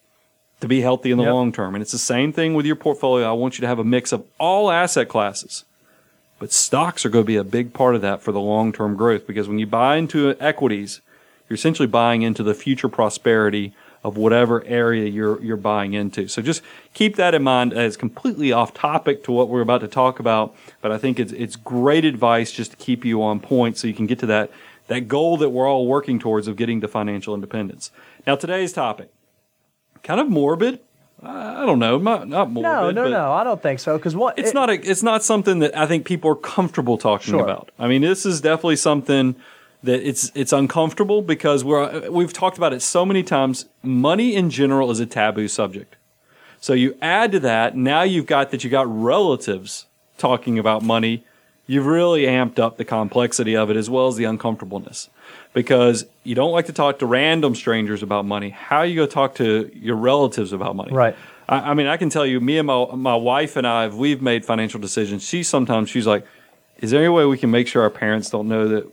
to 0.61 0.69
be 0.69 0.81
healthy 0.83 1.11
in 1.11 1.17
the 1.19 1.25
Yep. 1.25 1.33
long 1.33 1.53
term. 1.53 1.75
And 1.75 1.81
it's 1.83 1.93
the 1.93 1.99
same 1.99 2.33
thing 2.33 2.55
with 2.55 2.67
your 2.67 2.77
portfolio. 2.77 3.29
I 3.29 3.33
want 3.33 3.57
you 3.57 3.63
to 3.63 3.67
have 3.69 3.79
a 3.79 3.85
mix 3.85 4.13
of 4.13 4.25
all 4.39 4.71
asset 4.71 5.09
classes. 5.09 5.65
But 6.39 6.53
stocks 6.53 7.05
are 7.05 7.11
going 7.11 7.25
to 7.25 7.27
be 7.27 7.37
a 7.37 7.45
big 7.45 7.73
part 7.73 7.95
of 7.95 8.03
that 8.03 8.23
for 8.23 8.33
the 8.33 8.41
long 8.41 8.73
term 8.73 8.97
growth 8.97 9.27
because 9.27 9.49
when 9.49 9.59
you 9.59 9.67
buy 9.67 9.97
into 9.97 10.35
equities, 10.41 11.01
you're 11.49 11.55
essentially 11.57 11.89
buying 11.89 12.23
into 12.23 12.43
the 12.43 12.55
future 12.55 12.89
prosperity 12.89 13.75
of 14.03 14.17
whatever 14.17 14.65
area 14.65 15.07
you're 15.07 15.43
you're 15.43 15.57
buying 15.57 15.93
into. 15.95 16.27
So 16.29 16.41
just 16.43 16.63
keep 16.95 17.17
that 17.17 17.35
in 17.35 17.43
mind 17.43 17.73
as 17.75 17.97
completely 17.97 18.51
off 18.53 18.73
topic 18.73 19.25
to 19.25 19.33
what 19.33 19.49
we're 19.49 19.61
about 19.61 19.83
to 19.83 19.89
talk 19.89 20.19
about, 20.21 20.55
but 20.81 20.91
I 20.91 20.99
think 20.99 21.21
it's 21.21 21.33
it's 21.33 21.57
great 21.57 22.05
advice 22.05 22.51
just 22.53 22.71
to 22.73 22.77
keep 22.77 23.05
you 23.05 23.23
on 23.23 23.41
point 23.41 23.77
so 23.77 23.87
you 23.87 23.95
can 23.95 24.07
get 24.07 24.19
to 24.21 24.27
that 24.27 24.51
that 24.87 25.07
goal 25.07 25.37
that 25.37 25.51
we're 25.51 25.69
all 25.69 25.87
working 25.87 26.19
towards 26.19 26.49
of 26.49 26.57
getting 26.57 26.81
to 26.81 26.89
financial 26.89 27.35
independence. 27.35 27.91
Now 28.27 28.37
today's 28.37 28.73
topic, 28.73 29.11
kind 30.03 30.21
of 30.21 30.29
morbid. 30.29 30.81
I 31.23 31.67
don't 31.67 31.79
know, 31.79 31.99
not, 31.99 32.29
not 32.29 32.51
morbid. 32.51 32.95
No, 32.95 33.05
no, 33.05 33.11
no. 33.11 33.33
I 33.33 33.45
don't 33.45 33.63
think 33.63 33.79
so. 33.79 33.99
Because 33.99 34.17
what? 34.17 34.39
it's 34.39 34.51
it- 34.51 34.55
not 34.55 34.71
a, 34.71 34.73
it's 34.91 35.03
not 35.03 35.23
something 35.23 35.59
that 35.59 35.77
I 35.77 35.85
think 35.87 36.07
people 36.07 36.31
are 36.31 36.35
comfortable 36.35 36.97
talking 36.97 37.33
Sure. 37.33 37.43
about. 37.45 37.71
I 37.79 37.89
mean, 37.89 38.01
this 38.01 38.25
is 38.25 38.41
definitely 38.41 38.77
something 38.77 39.37
that 39.83 40.07
it's 40.07 40.31
it's 40.35 40.53
uncomfortable 40.53 41.23
because 41.23 41.65
we're 41.65 42.11
we've 42.11 42.33
talked 42.33 42.59
about 42.59 42.73
it 42.73 42.83
so 42.83 43.05
many 43.05 43.23
times. 43.23 43.67
Money 43.83 44.35
in 44.35 44.51
general 44.51 44.91
is 44.91 45.01
a 45.01 45.07
taboo 45.07 45.49
subject. 45.49 45.97
So 46.61 46.75
you 46.75 46.97
add 47.01 47.33
to 47.33 47.41
that, 47.41 47.75
now 47.75 48.03
you've 48.03 48.27
got 48.27 48.51
that 48.51 48.63
you 48.63 48.71
got 48.71 48.87
relatives 48.87 49.87
talking 50.19 50.59
about 50.59 50.83
money. 50.83 51.25
You've 51.67 51.87
really 51.87 52.25
amped 52.25 52.59
up 52.59 52.77
the 52.77 52.85
complexity 52.85 53.57
of 53.57 53.71
it 53.71 53.77
as 53.77 53.89
well 53.89 54.09
as 54.09 54.17
the 54.17 54.25
uncomfortableness. 54.25 55.09
Because 55.55 56.05
you 56.23 56.35
don't 56.35 56.53
like 56.53 56.67
to 56.67 56.73
talk 56.73 56.99
to 56.99 57.07
random 57.07 57.55
strangers 57.55 58.03
about 58.03 58.25
money. 58.25 58.51
How 58.51 58.79
are 58.79 58.87
you 58.87 58.97
going 58.97 59.09
to 59.09 59.15
talk 59.15 59.37
to 59.37 59.71
your 59.75 59.97
relatives 59.97 60.53
about 60.53 60.77
money? 60.77 60.93
Right. 60.93 61.17
I, 61.49 61.71
I 61.71 61.75
mean, 61.75 61.87
I 61.87 61.97
can 61.97 62.11
tell 62.11 62.27
you, 62.27 62.41
me 62.41 62.59
and 62.59 62.67
my 62.67 62.87
my 62.95 63.15
wife 63.15 63.57
and 63.57 63.67
I, 63.67 63.89
we've 63.89 64.21
made 64.21 64.45
financial 64.45 64.81
decisions. 64.81 65.23
She 65.23 65.43
sometimes 65.43 65.89
she's 65.89 66.07
like, 66.07 66.27
"Is 66.79 66.91
there 66.91 67.01
any 67.01 67.09
way 67.09 67.25
we 67.25 67.39
can 67.39 67.51
make 67.51 67.69
sure 67.69 67.83
our 67.83 67.91
parents 67.91 68.31
don't 68.31 68.49
know 68.49 68.69
that 68.69 68.93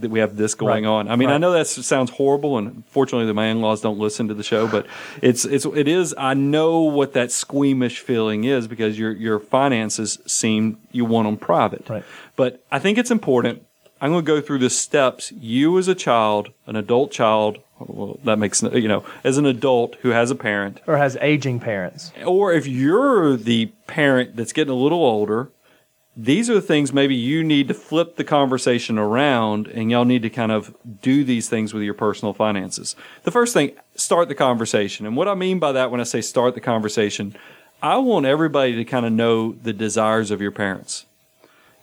that 0.00 0.10
we 0.10 0.20
have 0.20 0.36
this 0.36 0.54
going 0.54 0.84
Right. 0.84 0.90
on?" 0.90 1.08
I 1.08 1.16
mean, 1.16 1.28
I 1.30 1.38
know 1.38 1.52
that 1.52 1.66
sounds 1.66 2.10
horrible, 2.10 2.56
and 2.58 2.84
fortunately, 2.88 3.32
my 3.32 3.46
in 3.46 3.60
laws 3.60 3.80
don't 3.80 3.98
listen 3.98 4.28
to 4.28 4.34
the 4.34 4.42
show, 4.42 4.66
but 4.68 4.86
it's 5.20 5.44
it's 5.44 5.64
it 5.66 5.88
is. 5.88 6.14
I 6.18 6.34
know 6.34 6.80
what 6.80 7.12
that 7.14 7.30
squeamish 7.32 7.98
feeling 8.00 8.44
is 8.44 8.66
because 8.68 8.98
your 8.98 9.12
your 9.12 9.38
finances 9.40 10.18
seem 10.26 10.78
you 10.92 11.04
want 11.04 11.26
them 11.26 11.36
private. 11.36 11.88
Right. 11.88 12.04
But 12.36 12.62
I 12.70 12.78
think 12.78 12.98
it's 12.98 13.10
important. 13.10 13.62
I'm 14.00 14.10
going 14.10 14.24
to 14.24 14.26
go 14.26 14.40
through 14.40 14.58
the 14.58 14.70
steps. 14.70 15.30
You 15.30 15.78
as 15.78 15.86
a 15.86 15.94
child, 15.94 16.48
an 16.66 16.74
adult 16.74 17.12
child, 17.12 17.58
well, 17.78 18.18
that 18.24 18.36
makes 18.36 18.60
you 18.60 18.88
know, 18.88 19.04
as 19.22 19.38
an 19.38 19.46
adult 19.46 19.94
who 20.02 20.08
has 20.08 20.28
a 20.32 20.34
parent, 20.34 20.80
or 20.88 20.96
has 20.96 21.16
aging 21.20 21.60
parents. 21.60 22.10
or 22.26 22.52
if 22.52 22.66
you're 22.66 23.36
the 23.36 23.66
parent 23.86 24.34
that's 24.34 24.52
getting 24.52 24.72
a 24.72 24.76
little 24.76 24.98
older, 25.04 25.50
these 26.14 26.50
are 26.50 26.54
the 26.54 26.60
things 26.60 26.92
maybe 26.92 27.14
you 27.14 27.42
need 27.42 27.68
to 27.68 27.74
flip 27.74 28.16
the 28.16 28.24
conversation 28.24 28.98
around 28.98 29.66
and 29.68 29.90
y'all 29.90 30.04
need 30.04 30.22
to 30.22 30.30
kind 30.30 30.52
of 30.52 30.74
do 31.00 31.24
these 31.24 31.48
things 31.48 31.72
with 31.72 31.82
your 31.82 31.94
personal 31.94 32.34
finances. 32.34 32.94
The 33.22 33.30
first 33.30 33.54
thing, 33.54 33.72
start 33.96 34.28
the 34.28 34.34
conversation. 34.34 35.06
And 35.06 35.16
what 35.16 35.26
I 35.26 35.34
mean 35.34 35.58
by 35.58 35.72
that 35.72 35.90
when 35.90 36.00
I 36.00 36.04
say 36.04 36.20
start 36.20 36.54
the 36.54 36.60
conversation, 36.60 37.34
I 37.82 37.96
want 37.96 38.26
everybody 38.26 38.74
to 38.76 38.84
kind 38.84 39.06
of 39.06 39.12
know 39.12 39.52
the 39.52 39.72
desires 39.72 40.30
of 40.30 40.42
your 40.42 40.50
parents. 40.50 41.06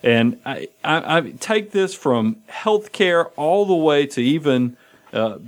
And 0.04 0.40
I, 0.46 0.70
I, 0.84 1.18
I 1.18 1.22
take 1.40 1.72
this 1.72 1.94
from 1.94 2.38
healthcare 2.50 3.32
all 3.36 3.66
the 3.66 3.76
way 3.76 4.06
to 4.08 4.22
even 4.22 4.78
uh, 5.12 5.40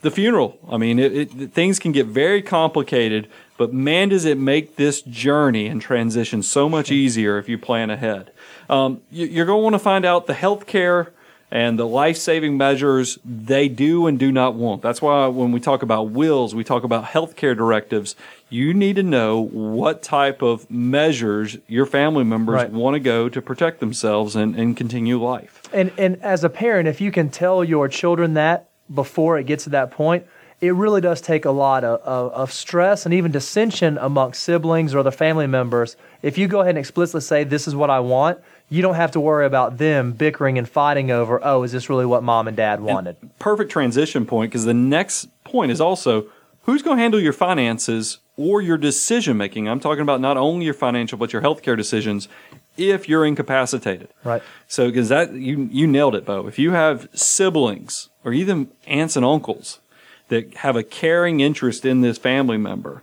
the 0.00 0.10
funeral. 0.10 0.58
I 0.68 0.76
mean, 0.76 0.98
it, 0.98 1.12
it, 1.12 1.52
things 1.52 1.78
can 1.78 1.92
get 1.92 2.06
very 2.06 2.42
complicated, 2.42 3.28
but 3.56 3.72
man, 3.72 4.08
does 4.08 4.24
it 4.24 4.38
make 4.38 4.76
this 4.76 5.02
journey 5.02 5.66
and 5.66 5.80
transition 5.80 6.42
so 6.42 6.68
much 6.68 6.90
easier 7.02 7.38
if 7.38 7.48
you 7.48 7.58
plan 7.58 7.90
ahead. 7.90 8.30
Um, 8.68 9.00
you, 9.10 9.26
you're 9.26 9.46
going 9.46 9.60
to 9.60 9.62
want 9.62 9.74
to 9.74 9.78
find 9.78 10.04
out 10.04 10.26
the 10.26 10.34
healthcare 10.34 11.08
and 11.48 11.78
the 11.78 11.86
life 11.86 12.16
saving 12.16 12.56
measures 12.56 13.20
they 13.24 13.68
do 13.68 14.08
and 14.08 14.18
do 14.18 14.32
not 14.32 14.54
want. 14.54 14.82
That's 14.82 15.00
why 15.00 15.28
when 15.28 15.52
we 15.52 15.60
talk 15.60 15.82
about 15.82 16.10
wills, 16.10 16.56
we 16.56 16.64
talk 16.64 16.82
about 16.82 17.04
healthcare 17.04 17.56
directives. 17.56 18.16
You 18.50 18.74
need 18.74 18.96
to 18.96 19.04
know 19.04 19.40
what 19.40 20.02
type 20.02 20.42
of 20.42 20.68
measures 20.68 21.56
your 21.68 21.86
family 21.86 22.24
members 22.24 22.54
Right. 22.54 22.70
want 22.70 22.94
to 22.94 23.00
go 23.00 23.28
to 23.28 23.40
protect 23.40 23.78
themselves 23.78 24.34
and, 24.34 24.56
and 24.56 24.76
continue 24.76 25.22
life. 25.22 25.62
And 25.72 25.92
and 25.96 26.20
as 26.20 26.42
a 26.42 26.48
parent, 26.50 26.88
if 26.88 27.00
you 27.00 27.12
can 27.12 27.30
tell 27.30 27.62
your 27.62 27.86
children 27.88 28.34
that 28.34 28.68
before 28.92 29.38
it 29.38 29.46
gets 29.46 29.64
to 29.64 29.70
that 29.70 29.90
point, 29.92 30.26
it 30.60 30.70
really 30.70 31.00
does 31.00 31.20
take 31.20 31.44
a 31.44 31.50
lot 31.50 31.84
of, 31.84 32.00
of, 32.00 32.32
of 32.32 32.52
stress 32.52 33.04
and 33.04 33.14
even 33.14 33.30
dissension 33.30 33.98
amongst 33.98 34.42
siblings 34.42 34.94
or 34.94 35.00
other 35.00 35.10
family 35.10 35.46
members. 35.46 35.96
If 36.22 36.38
you 36.38 36.48
go 36.48 36.60
ahead 36.60 36.70
and 36.70 36.78
explicitly 36.78 37.20
say, 37.20 37.44
This 37.44 37.68
is 37.68 37.74
what 37.74 37.90
I 37.90 38.00
want, 38.00 38.38
you 38.68 38.82
don't 38.82 38.94
have 38.94 39.12
to 39.12 39.20
worry 39.20 39.46
about 39.46 39.78
them 39.78 40.12
bickering 40.12 40.58
and 40.58 40.68
fighting 40.68 41.10
over, 41.10 41.40
oh, 41.44 41.62
is 41.62 41.72
this 41.72 41.88
really 41.88 42.06
what 42.06 42.22
mom 42.22 42.48
and 42.48 42.56
dad 42.56 42.80
wanted? 42.80 43.16
perfect 43.38 43.70
transition 43.70 44.26
point 44.26 44.50
because 44.50 44.64
the 44.64 44.74
next 44.74 45.28
point 45.44 45.70
is 45.70 45.80
also 45.80 46.26
who's 46.62 46.82
going 46.82 46.96
to 46.96 47.02
handle 47.02 47.20
your 47.20 47.32
finances 47.32 48.18
or 48.36 48.60
your 48.60 48.76
decision 48.76 49.36
making. 49.36 49.68
I'm 49.68 49.80
talking 49.80 50.02
about 50.02 50.20
not 50.20 50.36
only 50.36 50.64
your 50.64 50.74
financial 50.74 51.18
but 51.18 51.32
your 51.32 51.42
healthcare 51.42 51.76
decisions 51.76 52.28
if 52.76 53.08
you're 53.08 53.24
incapacitated. 53.24 54.08
Right. 54.24 54.42
So 54.68 54.88
because 54.88 55.08
that 55.10 55.32
you 55.32 55.68
you 55.70 55.86
nailed 55.86 56.14
it, 56.14 56.24
Bo. 56.24 56.46
If 56.46 56.58
you 56.58 56.72
have 56.72 57.08
siblings 57.14 58.08
or 58.24 58.32
even 58.32 58.68
aunts 58.86 59.16
and 59.16 59.24
uncles 59.24 59.80
that 60.28 60.54
have 60.54 60.76
a 60.76 60.82
caring 60.82 61.40
interest 61.40 61.84
in 61.84 62.00
this 62.00 62.18
family 62.18 62.56
member, 62.56 63.02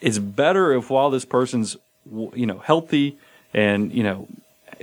it's 0.00 0.18
better 0.18 0.72
if 0.72 0.90
while 0.90 1.10
this 1.10 1.24
person's 1.24 1.76
you 2.34 2.46
know 2.46 2.58
healthy 2.58 3.18
and 3.54 3.92
you 3.92 4.02
know 4.02 4.28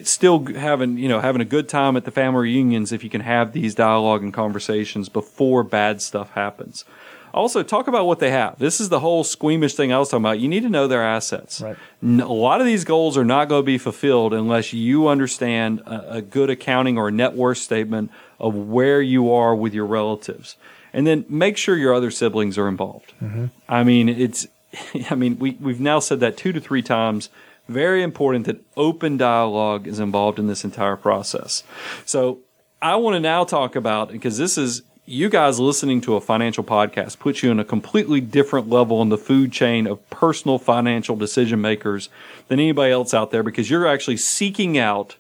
still 0.04 0.46
having 0.46 0.98
you 0.98 1.08
know 1.08 1.20
having 1.20 1.42
a 1.42 1.46
good 1.46 1.70
time 1.70 1.96
at 1.96 2.06
the 2.06 2.12
family 2.12 2.42
reunions 2.42 2.92
if 2.92 3.04
you 3.04 3.10
can 3.10 3.22
have 3.22 3.54
these 3.54 3.76
dialogue 3.76 4.24
and 4.24 4.34
conversations 4.34 5.10
before 5.10 5.64
bad 5.64 6.02
stuff 6.02 6.32
happens. 6.32 6.86
Also, 7.34 7.64
talk 7.64 7.88
about 7.88 8.06
what 8.06 8.20
they 8.20 8.32
have. 8.32 8.60
This 8.60 8.82
is 8.82 8.90
the 8.90 9.00
whole 9.00 9.24
squeamish 9.24 9.76
thing 9.76 9.94
I 9.94 10.00
was 10.00 10.10
talking 10.10 10.26
about. 10.26 10.40
You 10.40 10.50
need 10.50 10.64
to 10.64 10.70
know 10.70 10.88
their 10.88 11.04
assets. 11.04 11.62
Right. 11.62 11.78
A 12.04 12.08
lot 12.08 12.60
of 12.60 12.68
these 12.68 12.84
goals 12.84 13.18
are 13.18 13.24
not 13.24 13.48
going 13.48 13.62
to 13.62 13.66
be 13.66 13.78
fulfilled 13.78 14.34
unless 14.34 14.74
you 14.74 15.08
understand 15.08 15.80
a, 15.86 16.16
a 16.16 16.22
good 16.22 16.50
accounting 16.50 16.98
or 16.98 17.08
a 17.08 17.12
net 17.12 17.34
worth 17.34 17.60
statement 17.60 18.12
of 18.38 18.54
where 18.54 19.02
you 19.02 19.32
are 19.32 19.56
with 19.56 19.74
your 19.74 19.86
relatives, 19.86 20.58
and 20.94 21.08
then 21.08 21.26
make 21.30 21.58
sure 21.58 21.78
your 21.78 21.94
other 21.94 22.12
siblings 22.12 22.58
are 22.58 22.68
involved. 22.68 23.14
Mm-hmm. 23.22 23.46
I 23.70 23.84
mean, 23.84 24.10
it's. 24.10 24.48
I 25.10 25.16
mean, 25.16 25.38
we 25.40 25.52
we've 25.60 25.80
now 25.80 26.00
said 26.00 26.20
that 26.22 26.38
two 26.38 26.52
to 26.52 26.60
three 26.60 26.82
times. 26.82 27.30
Very 27.68 28.04
important 28.04 28.46
that 28.48 28.60
open 28.76 29.18
dialogue 29.18 29.88
is 29.88 30.00
involved 30.00 30.40
in 30.40 30.48
this 30.48 30.66
entire 30.66 30.98
process. 30.98 31.64
So 32.06 32.40
I 32.82 32.96
want 32.96 33.16
to 33.16 33.20
now 33.20 33.44
talk 33.44 33.76
about 33.76 34.12
because 34.12 34.38
this 34.38 34.58
is 34.58 34.82
you 35.06 35.30
guys 35.30 35.60
listening 35.60 36.02
to 36.02 36.16
a 36.16 36.22
financial 36.22 36.64
podcast 36.64 37.20
puts 37.20 37.44
you 37.44 37.52
in 37.52 37.60
a 37.60 37.66
completely 37.66 38.22
different 38.22 38.70
level 38.70 39.02
in 39.02 39.10
the 39.10 39.18
food 39.18 39.52
chain 39.52 39.88
of 39.88 40.08
personal 40.10 40.58
financial 40.58 41.16
decision 41.16 41.60
makers 41.60 42.10
than 42.48 42.60
anybody 42.60 42.92
else 42.92 43.14
out 43.14 43.32
there 43.32 43.44
because 43.44 43.70
you're 43.70 43.88
actually 43.88 44.18
seeking 44.18 44.78
out 44.78 45.18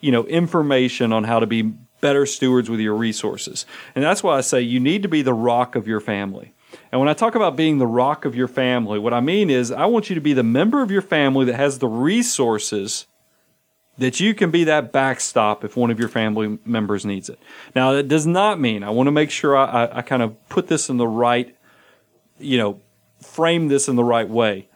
you 0.00 0.12
know 0.12 0.24
information 0.26 1.12
on 1.12 1.24
how 1.24 1.38
to 1.38 1.46
be 1.46 1.72
better 2.06 2.24
stewards 2.24 2.70
with 2.70 2.78
your 2.78 2.94
resources. 2.94 3.66
And 3.96 4.04
that's 4.04 4.22
why 4.22 4.38
I 4.38 4.40
say 4.40 4.60
you 4.60 4.78
need 4.78 5.02
to 5.02 5.08
be 5.08 5.22
the 5.22 5.34
rock 5.34 5.74
of 5.74 5.88
your 5.88 5.98
family. 5.98 6.54
And 6.92 7.00
when 7.00 7.08
I 7.08 7.14
talk 7.14 7.34
about 7.34 7.56
being 7.56 7.78
the 7.78 7.86
rock 7.88 8.24
of 8.24 8.36
your 8.36 8.46
family, 8.46 9.00
what 9.00 9.12
I 9.12 9.18
mean 9.18 9.50
is 9.50 9.72
I 9.72 9.86
want 9.86 10.08
you 10.08 10.14
to 10.14 10.20
be 10.20 10.32
the 10.32 10.44
member 10.44 10.82
of 10.82 10.92
your 10.92 11.02
family 11.02 11.46
that 11.46 11.56
has 11.56 11.80
the 11.80 11.88
resources 11.88 13.08
that 13.98 14.20
you 14.20 14.34
can 14.34 14.52
be 14.52 14.62
that 14.62 14.92
backstop 14.92 15.64
if 15.64 15.76
one 15.76 15.90
of 15.90 15.98
your 15.98 16.08
family 16.08 16.60
members 16.64 17.04
needs 17.04 17.28
it. 17.28 17.40
Now, 17.74 17.94
that 17.94 18.06
does 18.06 18.24
not 18.24 18.60
mean 18.60 18.84
I 18.84 18.90
want 18.90 19.08
to 19.08 19.10
make 19.10 19.32
sure 19.32 19.56
I, 19.56 19.64
I, 19.64 19.98
I 19.98 20.02
kind 20.02 20.22
of 20.22 20.48
put 20.48 20.68
this 20.68 20.88
in 20.88 20.98
the 20.98 21.08
right, 21.08 21.56
you 22.38 22.56
know, 22.56 22.80
frame 23.20 23.66
this 23.66 23.88
in 23.88 23.96
the 23.96 24.04
right 24.04 24.28
way. 24.28 24.68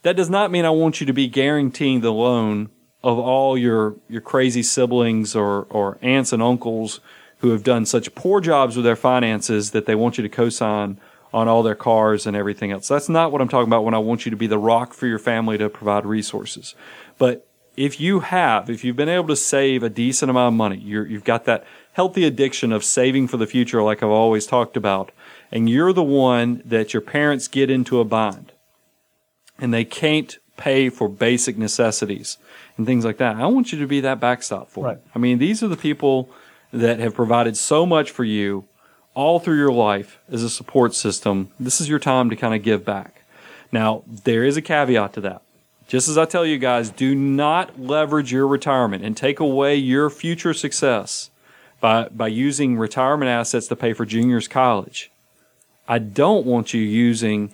That 0.00 0.16
does 0.16 0.30
not 0.30 0.50
mean 0.50 0.64
I 0.64 0.70
want 0.70 0.98
you 0.98 1.06
to 1.08 1.12
be 1.12 1.28
guaranteeing 1.28 2.00
the 2.00 2.12
loan 2.12 2.70
of 3.02 3.18
all 3.18 3.56
your 3.56 3.96
your 4.08 4.20
crazy 4.20 4.62
siblings 4.62 5.34
or 5.34 5.66
or 5.70 5.98
aunts 6.02 6.32
and 6.32 6.42
uncles 6.42 7.00
who 7.38 7.50
have 7.50 7.62
done 7.62 7.86
such 7.86 8.14
poor 8.14 8.40
jobs 8.40 8.76
with 8.76 8.84
their 8.84 8.96
finances 8.96 9.70
that 9.70 9.86
they 9.86 9.94
want 9.94 10.18
you 10.18 10.22
to 10.22 10.28
co-sign 10.28 10.98
on 11.32 11.48
all 11.48 11.62
their 11.62 11.74
cars 11.74 12.26
and 12.26 12.36
everything 12.36 12.70
else. 12.70 12.88
That's 12.88 13.08
not 13.08 13.32
what 13.32 13.40
I'm 13.40 13.48
talking 13.48 13.68
about 13.68 13.84
when 13.84 13.94
I 13.94 13.98
want 13.98 14.26
you 14.26 14.30
to 14.30 14.36
be 14.36 14.46
the 14.46 14.58
rock 14.58 14.92
for 14.92 15.06
your 15.06 15.18
family 15.18 15.56
to 15.58 15.68
provide 15.68 16.04
resources. 16.04 16.74
But 17.18 17.46
if 17.76 18.00
you 18.00 18.20
have, 18.20 18.68
if 18.68 18.84
you've 18.84 18.96
been 18.96 19.08
able 19.08 19.28
to 19.28 19.36
save 19.36 19.82
a 19.82 19.88
decent 19.88 20.28
amount 20.28 20.54
of 20.54 20.58
money, 20.58 20.78
you're, 20.78 21.06
you've 21.06 21.24
got 21.24 21.44
that 21.44 21.64
healthy 21.92 22.24
addiction 22.24 22.72
of 22.72 22.84
saving 22.84 23.28
for 23.28 23.36
the 23.36 23.46
future, 23.46 23.82
like 23.82 24.02
I've 24.02 24.10
always 24.10 24.44
talked 24.44 24.76
about, 24.76 25.12
and 25.52 25.70
you're 25.70 25.92
the 25.92 26.02
one 26.02 26.62
that 26.64 26.92
your 26.92 27.00
parents 27.00 27.48
get 27.48 27.70
into 27.70 28.00
a 28.00 28.04
bind 28.04 28.52
and 29.58 29.72
they 29.72 29.84
can't 29.84 30.38
pay 30.60 30.90
for 30.90 31.08
basic 31.08 31.56
necessities 31.56 32.36
and 32.76 32.86
things 32.86 33.04
like 33.04 33.16
that. 33.16 33.36
I 33.36 33.46
want 33.46 33.72
you 33.72 33.78
to 33.78 33.86
be 33.86 34.00
that 34.02 34.20
backstop 34.20 34.70
for 34.70 34.84
Right. 34.84 34.98
I 35.14 35.18
mean, 35.18 35.38
these 35.38 35.62
are 35.62 35.68
the 35.68 35.76
people 35.76 36.30
that 36.72 37.00
have 37.00 37.14
provided 37.14 37.56
so 37.56 37.84
much 37.86 38.10
for 38.10 38.24
you 38.24 38.66
all 39.14 39.40
through 39.40 39.56
your 39.56 39.72
life 39.72 40.20
as 40.30 40.42
a 40.42 40.50
support 40.50 40.94
system. 40.94 41.50
This 41.58 41.80
is 41.80 41.88
your 41.88 41.98
time 41.98 42.30
to 42.30 42.36
kind 42.36 42.54
of 42.54 42.62
give 42.62 42.84
back. 42.84 43.24
Now, 43.72 44.04
there 44.06 44.44
is 44.44 44.56
a 44.56 44.62
caveat 44.62 45.14
to 45.14 45.20
that. 45.22 45.42
Just 45.88 46.08
as 46.08 46.16
I 46.16 46.24
tell 46.26 46.46
you 46.46 46.58
guys, 46.58 46.90
do 46.90 47.14
not 47.14 47.80
leverage 47.80 48.30
your 48.30 48.46
retirement 48.46 49.04
and 49.04 49.16
take 49.16 49.40
away 49.40 49.74
your 49.74 50.08
future 50.10 50.54
success 50.54 51.30
by, 51.80 52.08
by 52.10 52.28
using 52.28 52.76
retirement 52.76 53.30
assets 53.30 53.66
to 53.68 53.76
pay 53.76 53.92
for 53.92 54.04
junior's 54.04 54.46
college. 54.46 55.10
I 55.88 55.98
don't 55.98 56.46
want 56.46 56.72
you 56.72 56.80
using 56.80 57.52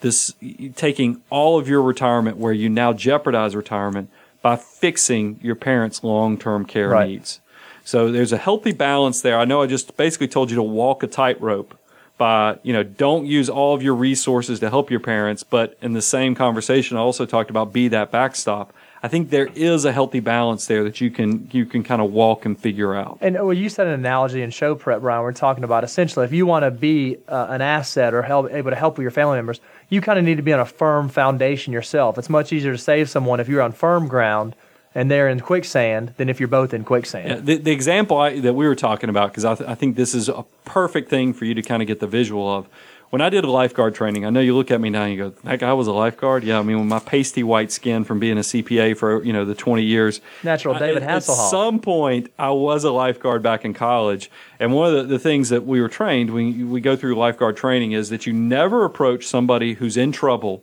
this, 0.00 0.34
taking 0.76 1.22
all 1.30 1.58
of 1.58 1.68
your 1.68 1.82
retirement 1.82 2.36
where 2.36 2.52
you 2.52 2.68
now 2.68 2.92
jeopardize 2.92 3.56
retirement 3.56 4.10
by 4.42 4.56
fixing 4.56 5.38
your 5.42 5.54
parents' 5.54 6.04
long 6.04 6.38
term 6.38 6.64
care 6.64 6.90
Right. 6.90 7.08
needs. 7.08 7.40
So 7.84 8.12
there's 8.12 8.32
a 8.32 8.36
healthy 8.36 8.72
balance 8.72 9.22
there. 9.22 9.38
I 9.38 9.44
know 9.44 9.62
I 9.62 9.66
just 9.66 9.96
basically 9.96 10.28
told 10.28 10.50
you 10.50 10.56
to 10.56 10.62
walk 10.62 11.02
a 11.02 11.06
tightrope 11.06 11.74
by, 12.18 12.58
you 12.62 12.72
know, 12.72 12.82
don't 12.82 13.26
use 13.26 13.48
all 13.48 13.74
of 13.74 13.82
your 13.82 13.94
resources 13.94 14.60
to 14.60 14.68
help 14.68 14.90
your 14.90 15.00
parents, 15.00 15.42
but 15.42 15.78
in 15.80 15.92
the 15.94 16.02
same 16.02 16.34
conversation 16.34 16.96
I 16.96 17.00
also 17.00 17.24
talked 17.24 17.48
about 17.48 17.72
be 17.72 17.88
that 17.88 18.10
backstop. 18.10 18.72
I 19.02 19.08
think 19.08 19.30
there 19.30 19.46
is 19.54 19.84
a 19.84 19.92
healthy 19.92 20.20
balance 20.20 20.66
there 20.66 20.82
that 20.84 21.00
you 21.00 21.10
can 21.10 21.48
you 21.52 21.66
can 21.66 21.82
kind 21.82 22.02
of 22.02 22.12
walk 22.12 22.44
and 22.44 22.58
figure 22.58 22.94
out. 22.94 23.18
And 23.20 23.34
well, 23.36 23.52
you 23.52 23.68
said 23.68 23.86
an 23.86 23.94
analogy 23.94 24.42
in 24.42 24.50
show 24.50 24.74
prep, 24.74 25.00
Brian. 25.00 25.22
We're 25.22 25.32
talking 25.32 25.64
about 25.64 25.84
essentially 25.84 26.24
if 26.24 26.32
you 26.32 26.46
want 26.46 26.64
to 26.64 26.70
be 26.70 27.18
uh, 27.28 27.46
an 27.50 27.62
asset 27.62 28.12
or 28.14 28.22
help, 28.22 28.50
able 28.50 28.70
to 28.70 28.76
help 28.76 28.98
with 28.98 29.02
your 29.02 29.10
family 29.10 29.36
members, 29.36 29.60
you 29.88 30.00
kind 30.00 30.18
of 30.18 30.24
need 30.24 30.36
to 30.36 30.42
be 30.42 30.52
on 30.52 30.60
a 30.60 30.66
firm 30.66 31.08
foundation 31.08 31.72
yourself. 31.72 32.18
It's 32.18 32.28
much 32.28 32.52
easier 32.52 32.72
to 32.72 32.78
save 32.78 33.08
someone 33.08 33.40
if 33.40 33.48
you're 33.48 33.62
on 33.62 33.72
firm 33.72 34.08
ground 34.08 34.54
and 34.94 35.10
they're 35.10 35.28
in 35.28 35.40
quicksand 35.40 36.14
than 36.16 36.28
if 36.28 36.40
you're 36.40 36.48
both 36.48 36.74
in 36.74 36.82
quicksand. 36.82 37.28
Yeah, 37.28 37.36
the, 37.36 37.56
the 37.58 37.70
example 37.70 38.16
I, 38.16 38.40
that 38.40 38.54
we 38.54 38.66
were 38.66 38.74
talking 38.74 39.10
about, 39.10 39.30
because 39.30 39.44
I, 39.44 39.54
th- 39.54 39.68
I 39.68 39.74
think 39.74 39.96
this 39.96 40.14
is 40.14 40.28
a 40.28 40.44
perfect 40.64 41.08
thing 41.08 41.34
for 41.34 41.44
you 41.44 41.54
to 41.54 41.62
kind 41.62 41.82
of 41.82 41.88
get 41.88 42.00
the 42.00 42.06
visual 42.06 42.52
of. 42.52 42.68
When 43.10 43.22
I 43.22 43.30
did 43.30 43.46
lifeguard 43.46 43.94
training, 43.94 44.26
I 44.26 44.30
know 44.30 44.40
you 44.40 44.54
look 44.54 44.70
at 44.70 44.82
me 44.82 44.90
now 44.90 45.04
and 45.04 45.12
you 45.14 45.18
go, 45.18 45.30
"That 45.44 45.60
guy 45.60 45.72
was 45.72 45.86
a 45.86 45.92
lifeguard." 45.92 46.44
Yeah, 46.44 46.58
I 46.58 46.62
mean, 46.62 46.78
with 46.78 46.88
my 46.88 46.98
pasty 46.98 47.42
white 47.42 47.72
skin 47.72 48.04
from 48.04 48.18
being 48.18 48.36
a 48.36 48.42
CPA 48.42 48.92
for 48.94 49.24
you 49.24 49.32
know 49.32 49.46
the 49.46 49.54
twenty 49.54 49.82
years, 49.82 50.20
Natural 50.42 50.74
I- 50.74 50.78
David 50.78 51.02
at, 51.02 51.08
at 51.16 51.22
some 51.22 51.78
point, 51.80 52.30
I 52.38 52.50
was 52.50 52.84
a 52.84 52.90
lifeguard 52.90 53.42
back 53.42 53.64
in 53.64 53.72
college, 53.72 54.30
and 54.60 54.74
one 54.74 54.94
of 54.94 55.08
the, 55.08 55.14
the 55.14 55.18
things 55.18 55.48
that 55.48 55.64
we 55.64 55.80
were 55.80 55.88
trained 55.88 56.30
when 56.34 56.70
we 56.70 56.82
go 56.82 56.96
through 56.96 57.14
lifeguard 57.14 57.56
training 57.56 57.92
is 57.92 58.10
that 58.10 58.26
you 58.26 58.34
never 58.34 58.84
approach 58.84 59.26
somebody 59.26 59.74
who's 59.74 59.96
in 59.96 60.12
trouble 60.12 60.62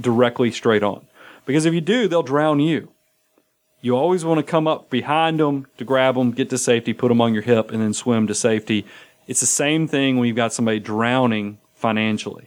directly 0.00 0.50
straight 0.50 0.82
on, 0.82 1.06
because 1.44 1.66
if 1.66 1.74
you 1.74 1.80
do, 1.82 2.08
they'll 2.08 2.22
drown 2.22 2.58
you. 2.60 2.88
You 3.80 3.96
always 3.96 4.24
want 4.24 4.38
to 4.38 4.42
come 4.42 4.66
up 4.66 4.90
behind 4.90 5.38
them 5.38 5.66
to 5.76 5.84
grab 5.84 6.16
them, 6.16 6.32
get 6.32 6.50
to 6.50 6.58
safety, 6.58 6.92
put 6.92 7.08
them 7.08 7.20
on 7.20 7.32
your 7.32 7.44
hip, 7.44 7.70
and 7.70 7.80
then 7.80 7.92
swim 7.94 8.26
to 8.26 8.34
safety. 8.34 8.84
It's 9.28 9.40
the 9.40 9.46
same 9.46 9.86
thing 9.86 10.16
when 10.16 10.26
you've 10.26 10.36
got 10.36 10.54
somebody 10.54 10.80
drowning 10.80 11.58
financially. 11.74 12.46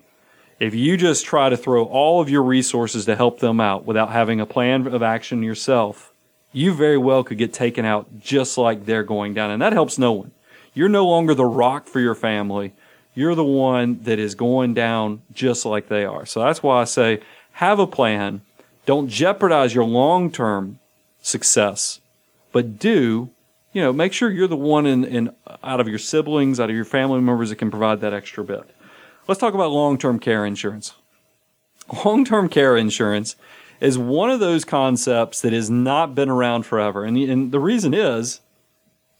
If 0.59 0.73
you 0.75 0.97
just 0.97 1.25
try 1.25 1.49
to 1.49 1.55
throw 1.55 1.85
all 1.85 2.21
of 2.21 2.29
your 2.29 2.43
resources 2.43 3.05
to 3.05 3.15
help 3.15 3.39
them 3.39 3.59
out 3.59 3.85
without 3.85 4.09
having 4.09 4.41
a 4.41 4.45
plan 4.47 4.87
of 4.87 5.03
action 5.03 5.43
yourself, 5.43 6.11
you 6.51 6.73
very 6.73 6.97
well 6.97 7.23
could 7.23 7.37
get 7.37 7.53
taken 7.53 7.85
out 7.85 8.19
just 8.19 8.57
like 8.57 8.85
they're 8.85 9.03
going 9.03 9.35
down. 9.35 9.51
And 9.51 9.61
that 9.61 9.73
helps 9.73 9.99
no 9.99 10.11
one. 10.11 10.31
You're 10.73 10.89
no 10.89 11.05
longer 11.07 11.35
the 11.35 11.45
rock 11.45 11.87
for 11.87 11.99
your 11.99 12.15
family. 12.15 12.73
You're 13.13 13.35
the 13.35 13.43
one 13.43 14.01
that 14.03 14.19
is 14.19 14.35
going 14.35 14.73
down 14.73 15.21
just 15.33 15.65
like 15.65 15.87
they 15.87 16.03
are. 16.03 16.25
So 16.25 16.39
that's 16.39 16.63
why 16.63 16.81
I 16.81 16.85
say 16.85 17.21
have 17.53 17.77
a 17.79 17.87
plan. 17.87 18.41
Don't 18.87 19.07
jeopardize 19.07 19.75
your 19.75 19.85
long 19.85 20.31
term 20.31 20.79
success, 21.21 21.99
but 22.51 22.79
do, 22.79 23.29
you 23.73 23.81
know, 23.81 23.93
make 23.93 24.13
sure 24.13 24.29
you're 24.29 24.47
the 24.47 24.57
one 24.57 24.85
in, 24.85 25.03
in 25.03 25.35
out 25.63 25.79
of 25.79 25.87
your 25.87 25.99
siblings, 25.99 26.59
out 26.59 26.69
of 26.69 26.75
your 26.75 26.85
family 26.85 27.21
members 27.21 27.49
that 27.49 27.55
can 27.57 27.69
provide 27.69 28.01
that 28.01 28.13
extra 28.13 28.43
bit. 28.43 28.63
Let's 29.27 29.39
talk 29.39 29.53
about 29.53 29.71
long 29.71 29.97
term 29.97 30.19
care 30.19 30.45
insurance. 30.45 30.93
Long 32.05 32.25
term 32.25 32.49
care 32.49 32.75
insurance 32.75 33.35
is 33.79 33.97
one 33.97 34.29
of 34.29 34.39
those 34.39 34.63
concepts 34.65 35.41
that 35.41 35.53
has 35.53 35.69
not 35.69 36.15
been 36.15 36.29
around 36.29 36.63
forever. 36.63 37.03
And, 37.03 37.17
and 37.17 37.51
the 37.51 37.59
reason 37.59 37.93
is 37.93 38.41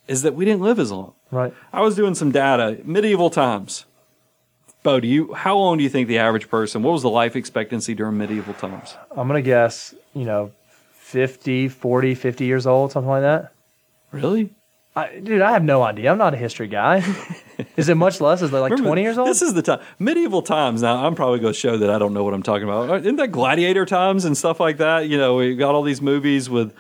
is 0.08 0.24
that 0.24 0.36
we 0.36 0.46
didn't 0.46 0.62
live 0.62 0.79
as 0.79 0.91
long. 0.91 1.13
Right. 1.31 1.53
I 1.72 1.81
was 1.81 1.96
doing 1.96 2.15
some 2.15 2.31
data, 2.31 2.79
medieval 2.84 3.29
times. 3.29 3.86
Bo, 4.84 5.00
do 5.00 5.08
you 5.08 5.34
how 5.34 5.58
long 5.58 5.77
do 5.77 5.84
you 5.84 5.89
think 5.89 6.08
the 6.08 6.17
average 6.17 6.50
person? 6.50 6.84
What 6.84 6.91
was 6.91 7.03
the 7.03 7.10
life 7.10 7.36
expectancy 7.36 7.93
during 7.93 8.17
medieval 8.17 8.53
times? 8.55 8.96
I'm 9.12 9.27
going 9.27 9.41
to 9.41 9.48
guess, 9.48 9.93
you 10.13 10.25
know, 10.25 10.51
50, 10.93 11.70
40, 11.70 12.15
50 12.15 12.46
years 12.46 12.65
old, 12.65 12.91
something 12.91 13.10
like 13.10 13.22
that. 13.22 13.53
Really? 14.12 14.53
I, 14.94 15.20
dude, 15.20 15.41
I 15.41 15.51
have 15.51 15.63
no 15.63 15.84
idea. 15.84 16.12
I'm 16.12 16.18
not 16.18 16.34
a 16.34 16.38
history 16.38 16.68
guy. 16.68 17.01
is 17.77 17.88
it 17.88 17.96
much 17.96 18.20
less? 18.20 18.41
Is 18.41 18.51
it 18.51 18.58
like 18.58 18.72
Remember, 18.72 18.89
20 18.89 19.01
years 19.01 19.18
old? 19.18 19.30
This 19.30 19.41
is 19.41 19.53
the 19.53 19.62
time. 19.62 19.80
Medieval 20.00 20.41
times. 20.41 20.82
Now, 20.82 21.06
I'm 21.06 21.15
probably 21.15 21.39
going 21.39 21.53
to 21.53 21.60
show 21.60 21.77
that 21.77 21.89
I 21.89 21.98
don't 21.98 22.13
know 22.13 22.25
what 22.25 22.34
I'm 22.34 22.44
talking 22.44 22.63
about. 22.63 23.00
Isn't 23.00 23.15
that 23.15 23.32
gladiator 23.32 23.86
times 23.86 24.25
and 24.25 24.38
stuff 24.38 24.60
like 24.60 24.77
that? 24.77 25.08
You 25.08 25.18
know, 25.18 25.36
we 25.36 25.56
got 25.56 25.75
all 25.75 25.84
these 25.84 26.01
movies 26.01 26.50
with 26.50 26.74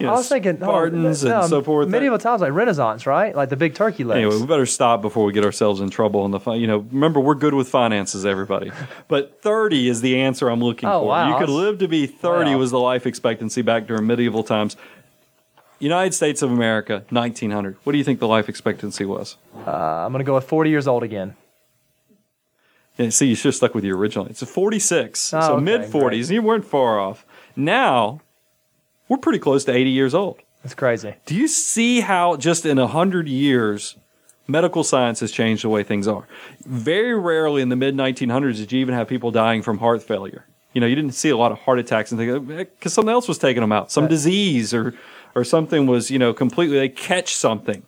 you 0.00 0.06
know, 0.06 0.14
I 0.14 0.16
was 0.16 0.28
thinking 0.28 0.56
oh, 0.60 0.64
Spartans 0.66 1.24
no, 1.24 1.40
and 1.40 1.48
so 1.48 1.62
forth. 1.62 1.88
Medieval 1.88 2.18
times, 2.18 2.40
like 2.40 2.52
Renaissance, 2.52 3.06
right? 3.06 3.34
Like 3.34 3.50
the 3.50 3.56
big 3.56 3.74
turkey 3.74 4.02
legs. 4.02 4.16
Anyway, 4.16 4.36
we 4.40 4.46
better 4.46 4.66
stop 4.66 5.00
before 5.00 5.24
we 5.24 5.32
get 5.32 5.44
ourselves 5.44 5.80
in 5.80 5.90
trouble 5.90 6.22
on 6.22 6.32
the 6.32 6.40
you 6.52 6.66
know, 6.66 6.78
remember 6.78 7.20
we're 7.20 7.36
good 7.36 7.54
with 7.54 7.68
finances 7.68 8.26
everybody. 8.26 8.72
But 9.08 9.40
30 9.42 9.88
is 9.88 10.00
the 10.00 10.20
answer 10.20 10.48
I'm 10.48 10.60
looking 10.60 10.88
Oh, 10.88 11.00
for. 11.02 11.08
wow. 11.08 11.28
You 11.32 11.38
could 11.38 11.52
live 11.52 11.78
to 11.78 11.88
be 11.88 12.06
30 12.06 12.50
Wow. 12.50 12.58
was 12.58 12.70
the 12.72 12.80
life 12.80 13.06
expectancy 13.06 13.62
back 13.62 13.86
during 13.86 14.06
medieval 14.06 14.42
times. 14.42 14.76
United 15.78 16.14
States 16.14 16.42
of 16.42 16.50
America, 16.50 17.04
1900. 17.10 17.76
What 17.84 17.92
do 17.92 17.98
you 17.98 18.04
think 18.04 18.18
the 18.18 18.28
life 18.28 18.48
expectancy 18.48 19.04
was? 19.04 19.36
Uh, 19.66 19.70
I'm 19.70 20.12
going 20.12 20.20
to 20.24 20.26
go 20.26 20.34
with 20.34 20.44
40 20.44 20.70
years 20.70 20.86
old 20.88 21.02
again. 21.02 21.36
Yeah, 22.96 23.10
see, 23.10 23.26
you 23.26 23.34
should 23.34 23.48
have 23.48 23.54
stuck 23.56 23.74
with 23.74 23.84
your 23.84 23.98
original. 23.98 24.26
It's 24.26 24.40
a 24.40 24.46
46, 24.46 25.34
Oh, 25.34 25.40
so 25.40 25.52
okay, 25.56 25.62
mid 25.64 25.80
40s. 25.82 26.08
great. 26.08 26.30
You 26.30 26.42
weren't 26.42 26.64
far 26.64 26.98
off. 26.98 27.26
Now, 27.54 28.22
we're 29.08 29.18
pretty 29.18 29.38
close 29.38 29.64
to 29.66 29.72
80 29.74 29.90
years 29.90 30.14
old. 30.14 30.38
That's 30.62 30.74
crazy. 30.74 31.14
Do 31.26 31.34
you 31.34 31.46
see 31.46 32.00
how 32.00 32.36
just 32.36 32.64
in 32.64 32.78
100 32.78 33.28
years, 33.28 33.96
medical 34.48 34.82
science 34.82 35.20
has 35.20 35.30
changed 35.30 35.62
the 35.62 35.68
way 35.68 35.82
things 35.82 36.08
are? 36.08 36.26
Very 36.64 37.14
rarely 37.14 37.60
in 37.60 37.68
the 37.68 37.76
mid 37.76 37.94
1900s 37.94 38.56
did 38.56 38.72
you 38.72 38.80
even 38.80 38.94
have 38.94 39.08
people 39.08 39.30
dying 39.30 39.60
from 39.62 39.78
heart 39.78 40.02
failure. 40.02 40.46
You 40.72 40.80
know, 40.80 40.86
you 40.86 40.94
didn't 40.96 41.12
see 41.12 41.28
a 41.28 41.36
lot 41.36 41.52
of 41.52 41.58
heart 41.60 41.78
attacks 41.78 42.12
and 42.12 42.18
things 42.18 42.38
because 42.70 42.92
something 42.94 43.12
else 43.12 43.28
was 43.28 43.38
taking 43.38 43.60
them 43.60 43.72
out, 43.72 43.92
some 43.92 44.04
Right. 44.04 44.10
disease 44.10 44.72
or 44.74 44.94
or 45.34 45.44
something 45.44 45.86
was 45.86 46.10
you 46.10 46.18
know 46.18 46.32
completely 46.32 46.78
they 46.78 46.88
catch 46.88 47.34
something. 47.34 47.82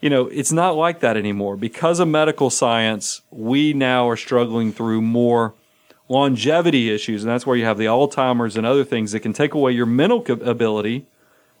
You 0.00 0.10
know, 0.10 0.28
it's 0.28 0.52
not 0.52 0.76
like 0.76 1.00
that 1.00 1.16
anymore 1.16 1.56
because 1.56 1.98
of 1.98 2.06
medical 2.08 2.50
science. 2.50 3.22
We 3.30 3.72
now 3.72 4.08
are 4.08 4.16
struggling 4.16 4.72
through 4.72 5.02
more 5.02 5.54
longevity 6.08 6.90
issues, 6.90 7.24
and 7.24 7.30
that's 7.30 7.46
where 7.46 7.56
you 7.56 7.64
have 7.64 7.78
the 7.78 7.86
Alzheimer's 7.86 8.56
and 8.56 8.64
other 8.64 8.84
things 8.84 9.12
that 9.12 9.20
can 9.20 9.32
take 9.32 9.54
away 9.54 9.72
your 9.72 9.86
mental 9.86 10.24
ability, 10.42 11.06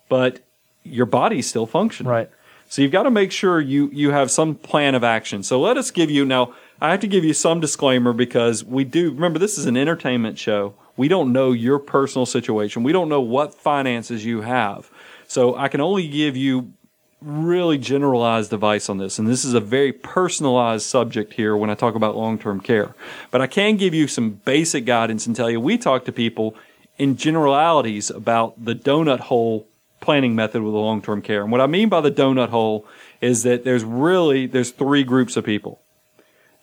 but 0.08 0.40
your 0.84 1.06
body's 1.06 1.48
still 1.48 1.66
functioning. 1.66 2.10
Right. 2.10 2.30
So 2.68 2.82
you've 2.82 2.92
got 2.92 3.04
to 3.04 3.10
make 3.10 3.32
sure 3.32 3.60
you 3.60 3.88
you 3.92 4.10
have 4.10 4.30
some 4.30 4.54
plan 4.54 4.94
of 4.94 5.02
action. 5.02 5.42
So 5.42 5.60
let 5.60 5.76
us 5.76 5.90
give 5.90 6.10
you 6.10 6.24
now. 6.24 6.54
I 6.80 6.90
have 6.90 7.00
to 7.00 7.08
give 7.08 7.24
you 7.24 7.34
some 7.34 7.60
disclaimer 7.60 8.12
because 8.12 8.64
we 8.64 8.84
do 8.84 9.10
remember 9.10 9.38
this 9.38 9.58
is 9.58 9.66
an 9.66 9.76
entertainment 9.76 10.38
show. 10.38 10.74
We 10.96 11.08
don't 11.08 11.32
know 11.32 11.52
your 11.52 11.78
personal 11.78 12.26
situation. 12.26 12.82
We 12.82 12.92
don't 12.92 13.08
know 13.08 13.20
what 13.20 13.54
finances 13.54 14.24
you 14.24 14.42
have. 14.42 14.90
So 15.28 15.54
I 15.54 15.68
can 15.68 15.80
only 15.80 16.08
give 16.08 16.36
you 16.36 16.72
really 17.20 17.78
generalized 17.78 18.52
advice 18.52 18.88
on 18.88 18.98
this. 18.98 19.18
And 19.18 19.28
this 19.28 19.44
is 19.44 19.54
a 19.54 19.60
very 19.60 19.92
personalized 19.92 20.86
subject 20.86 21.34
here 21.34 21.56
when 21.56 21.70
I 21.70 21.74
talk 21.74 21.94
about 21.94 22.16
long 22.16 22.38
term 22.38 22.60
care. 22.60 22.94
But 23.30 23.40
I 23.40 23.46
can 23.46 23.76
give 23.76 23.94
you 23.94 24.08
some 24.08 24.30
basic 24.30 24.84
guidance 24.84 25.26
and 25.26 25.36
tell 25.36 25.50
you 25.50 25.60
we 25.60 25.78
talk 25.78 26.04
to 26.06 26.12
people 26.12 26.56
in 26.96 27.16
generalities 27.16 28.10
about 28.10 28.64
the 28.64 28.74
donut 28.74 29.20
hole 29.20 29.68
planning 30.00 30.34
method 30.34 30.62
with 30.62 30.74
long 30.74 31.02
term 31.02 31.22
care. 31.22 31.42
And 31.42 31.52
what 31.52 31.60
I 31.60 31.66
mean 31.66 31.88
by 31.88 32.00
the 32.00 32.10
donut 32.10 32.48
hole 32.48 32.86
is 33.20 33.42
that 33.42 33.64
there's 33.64 33.84
really 33.84 34.46
there's 34.46 34.70
three 34.70 35.04
groups 35.04 35.36
of 35.36 35.44
people. 35.44 35.80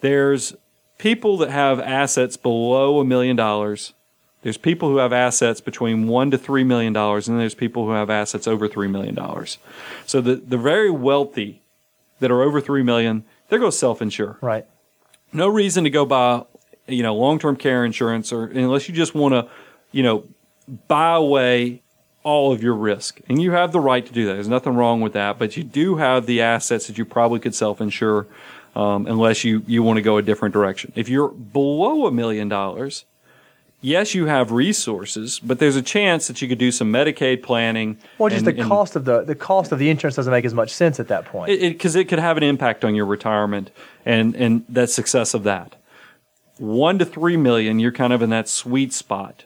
There's 0.01 0.55
people 0.97 1.37
that 1.37 1.49
have 1.51 1.79
assets 1.79 2.37
below 2.37 2.99
a 2.99 3.05
million 3.05 3.35
dollars. 3.35 3.93
There's 4.45 4.57
people 4.57 4.89
who 4.89 4.97
have 4.97 5.11
assets 5.11 5.59
between 5.59 6.07
one 6.07 6.29
to 6.29 6.37
three 6.37 6.63
million 6.63 6.93
dollars, 6.93 7.27
and 7.27 7.39
there's 7.39 7.55
people 7.55 7.87
who 7.87 7.93
have 7.93 8.11
assets 8.11 8.47
over 8.47 8.67
three 8.67 8.87
million 8.87 9.15
dollars. 9.15 9.57
So 10.05 10.21
the 10.21 10.35
the 10.35 10.59
very 10.59 10.91
wealthy 10.91 11.63
that 12.19 12.29
are 12.29 12.43
over 12.43 12.61
three 12.61 12.83
million, 12.83 13.23
they're 13.49 13.57
going 13.57 13.71
to 13.71 13.77
self-insure. 13.77 14.37
Right. 14.41 14.67
No 15.33 15.47
reason 15.47 15.83
to 15.85 15.89
go 15.89 16.05
buy, 16.05 16.43
you 16.85 17.01
know, 17.01 17.15
long-term 17.15 17.55
care 17.55 17.83
insurance, 17.83 18.31
or 18.31 18.45
unless 18.45 18.87
you 18.87 18.93
just 18.93 19.15
want 19.15 19.33
to, 19.33 19.49
you 19.91 20.03
know, 20.03 20.25
buy 20.87 21.15
away 21.15 21.81
all 22.21 22.51
of 22.51 22.61
your 22.61 22.75
risk, 22.75 23.21
and 23.27 23.41
you 23.41 23.51
have 23.53 23.71
the 23.71 23.79
right 23.79 24.05
to 24.05 24.13
do 24.13 24.27
that. 24.27 24.33
There's 24.33 24.47
nothing 24.47 24.75
wrong 24.75 25.01
with 25.01 25.13
that, 25.13 25.39
but 25.39 25.57
you 25.57 25.63
do 25.63 25.95
have 25.95 26.27
the 26.27 26.41
assets 26.41 26.85
that 26.85 26.99
you 26.99 27.05
probably 27.05 27.39
could 27.39 27.55
self-insure, 27.55 28.27
um, 28.75 29.07
unless 29.07 29.43
you 29.43 29.63
you 29.65 29.81
want 29.81 29.97
to 29.97 30.03
go 30.03 30.17
a 30.17 30.21
different 30.21 30.53
direction. 30.53 30.93
If 30.95 31.09
you're 31.09 31.29
below 31.29 32.05
a 32.05 32.11
million 32.11 32.47
dollars, 32.47 33.05
yes, 33.85 34.15
you 34.15 34.25
have 34.25 34.51
resources, 34.51 35.39
but 35.39 35.59
there's 35.59 35.75
a 35.75 35.81
chance 35.81 36.27
that 36.27 36.41
you 36.41 36.47
could 36.47 36.57
do 36.57 36.71
some 36.71 36.91
Medicaid 36.91 37.43
planning. 37.43 37.97
Well, 38.17 38.29
just 38.29 38.45
and- 38.45 38.57
the 38.57 38.63
cost 38.63 38.95
of 38.95 39.05
the 39.05 39.21
the 39.21 39.35
cost 39.35 39.71
of 39.71 39.79
the 39.79 39.89
insurance 39.89 40.15
doesn't 40.15 40.31
make 40.31 40.45
as 40.45 40.53
much 40.53 40.71
sense 40.71 40.99
at 40.99 41.07
that 41.07 41.25
point. 41.25 41.59
because 41.59 41.95
it, 41.95 42.05
could 42.05 42.19
have 42.19 42.37
an 42.37 42.43
impact 42.43 42.83
on 42.83 42.95
your 42.95 43.05
retirement 43.05 43.71
and 44.05 44.35
and 44.35 44.65
that 44.67 44.89
success 44.89 45.33
of 45.33 45.43
that. 45.43 45.75
One 46.57 46.97
to 46.99 47.05
three 47.05 47.37
million, 47.37 47.79
you're 47.79 47.91
kind 47.91 48.13
of 48.13 48.21
in 48.21 48.29
that 48.31 48.49
sweet 48.49 48.93
spot 48.93 49.43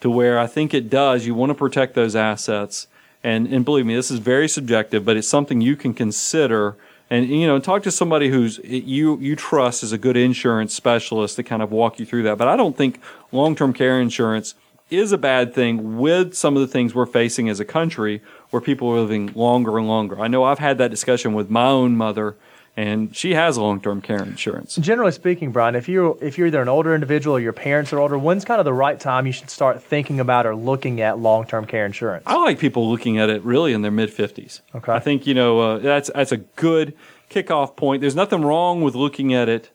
to 0.00 0.10
where 0.10 0.38
I 0.38 0.46
think 0.46 0.72
it 0.74 0.88
does. 0.88 1.26
You 1.26 1.34
want 1.34 1.50
to 1.50 1.54
protect 1.54 1.94
those 1.94 2.16
assets, 2.16 2.86
and 3.22 3.46
and 3.46 3.64
believe 3.64 3.86
me, 3.86 3.94
this 3.94 4.10
is 4.10 4.18
very 4.18 4.48
subjective, 4.48 5.04
but 5.04 5.16
it's 5.16 5.28
something 5.28 5.60
you 5.60 5.76
can 5.76 5.92
consider. 5.94 6.76
And 7.12 7.28
you 7.28 7.46
know, 7.46 7.58
talk 7.58 7.82
to 7.82 7.90
somebody 7.90 8.30
who's 8.30 8.58
you 8.64 9.18
you 9.18 9.36
trust 9.36 9.82
as 9.82 9.92
a 9.92 9.98
good 9.98 10.16
insurance 10.16 10.72
specialist 10.72 11.36
to 11.36 11.42
kind 11.42 11.60
of 11.60 11.70
walk 11.70 11.98
you 11.98 12.06
through 12.06 12.22
that. 12.22 12.38
But 12.38 12.48
I 12.48 12.56
don't 12.56 12.74
think 12.74 13.02
long 13.32 13.54
term 13.54 13.74
care 13.74 14.00
insurance 14.00 14.54
is 14.88 15.12
a 15.12 15.18
bad 15.18 15.54
thing 15.54 15.98
with 15.98 16.32
some 16.32 16.56
of 16.56 16.62
the 16.62 16.66
things 16.66 16.94
we're 16.94 17.04
facing 17.04 17.50
as 17.50 17.60
a 17.60 17.66
country 17.66 18.22
where 18.48 18.62
people 18.62 18.88
are 18.88 19.00
living 19.00 19.30
longer 19.34 19.76
and 19.76 19.86
longer. 19.86 20.20
I 20.20 20.28
know 20.28 20.44
I've 20.44 20.58
had 20.58 20.78
that 20.78 20.90
discussion 20.90 21.34
with 21.34 21.50
my 21.50 21.66
own 21.66 21.98
mother, 21.98 22.34
and 22.76 23.14
she 23.14 23.34
has 23.34 23.58
long 23.58 23.80
term 23.80 24.00
care 24.00 24.22
insurance. 24.22 24.76
Generally 24.76 25.12
speaking, 25.12 25.52
Brian, 25.52 25.74
if 25.74 25.88
you're 25.88 26.16
if 26.22 26.38
you're 26.38 26.46
either 26.46 26.62
an 26.62 26.68
older 26.68 26.94
individual 26.94 27.36
or 27.36 27.40
your 27.40 27.52
parents 27.52 27.92
are 27.92 27.98
older, 27.98 28.16
when's 28.16 28.44
kind 28.44 28.60
of 28.60 28.64
the 28.64 28.72
right 28.72 28.98
time 28.98 29.26
you 29.26 29.32
should 29.32 29.50
start 29.50 29.82
thinking 29.82 30.20
about 30.20 30.46
or 30.46 30.56
looking 30.56 31.00
at 31.00 31.18
long 31.18 31.46
term 31.46 31.66
care 31.66 31.84
insurance? 31.84 32.24
I 32.26 32.36
like 32.36 32.58
people 32.58 32.90
looking 32.90 33.18
at 33.18 33.28
it 33.28 33.42
really 33.42 33.72
in 33.72 33.82
their 33.82 33.90
mid 33.90 34.10
fifties. 34.10 34.62
Okay. 34.74 34.92
I 34.92 35.00
think 35.00 35.26
you 35.26 35.34
know 35.34 35.60
uh, 35.60 35.78
that's 35.78 36.10
that's 36.14 36.32
a 36.32 36.38
good 36.38 36.94
kickoff 37.28 37.76
point. 37.76 38.00
There's 38.00 38.16
nothing 38.16 38.42
wrong 38.42 38.82
with 38.82 38.94
looking 38.94 39.34
at 39.34 39.48
it, 39.48 39.70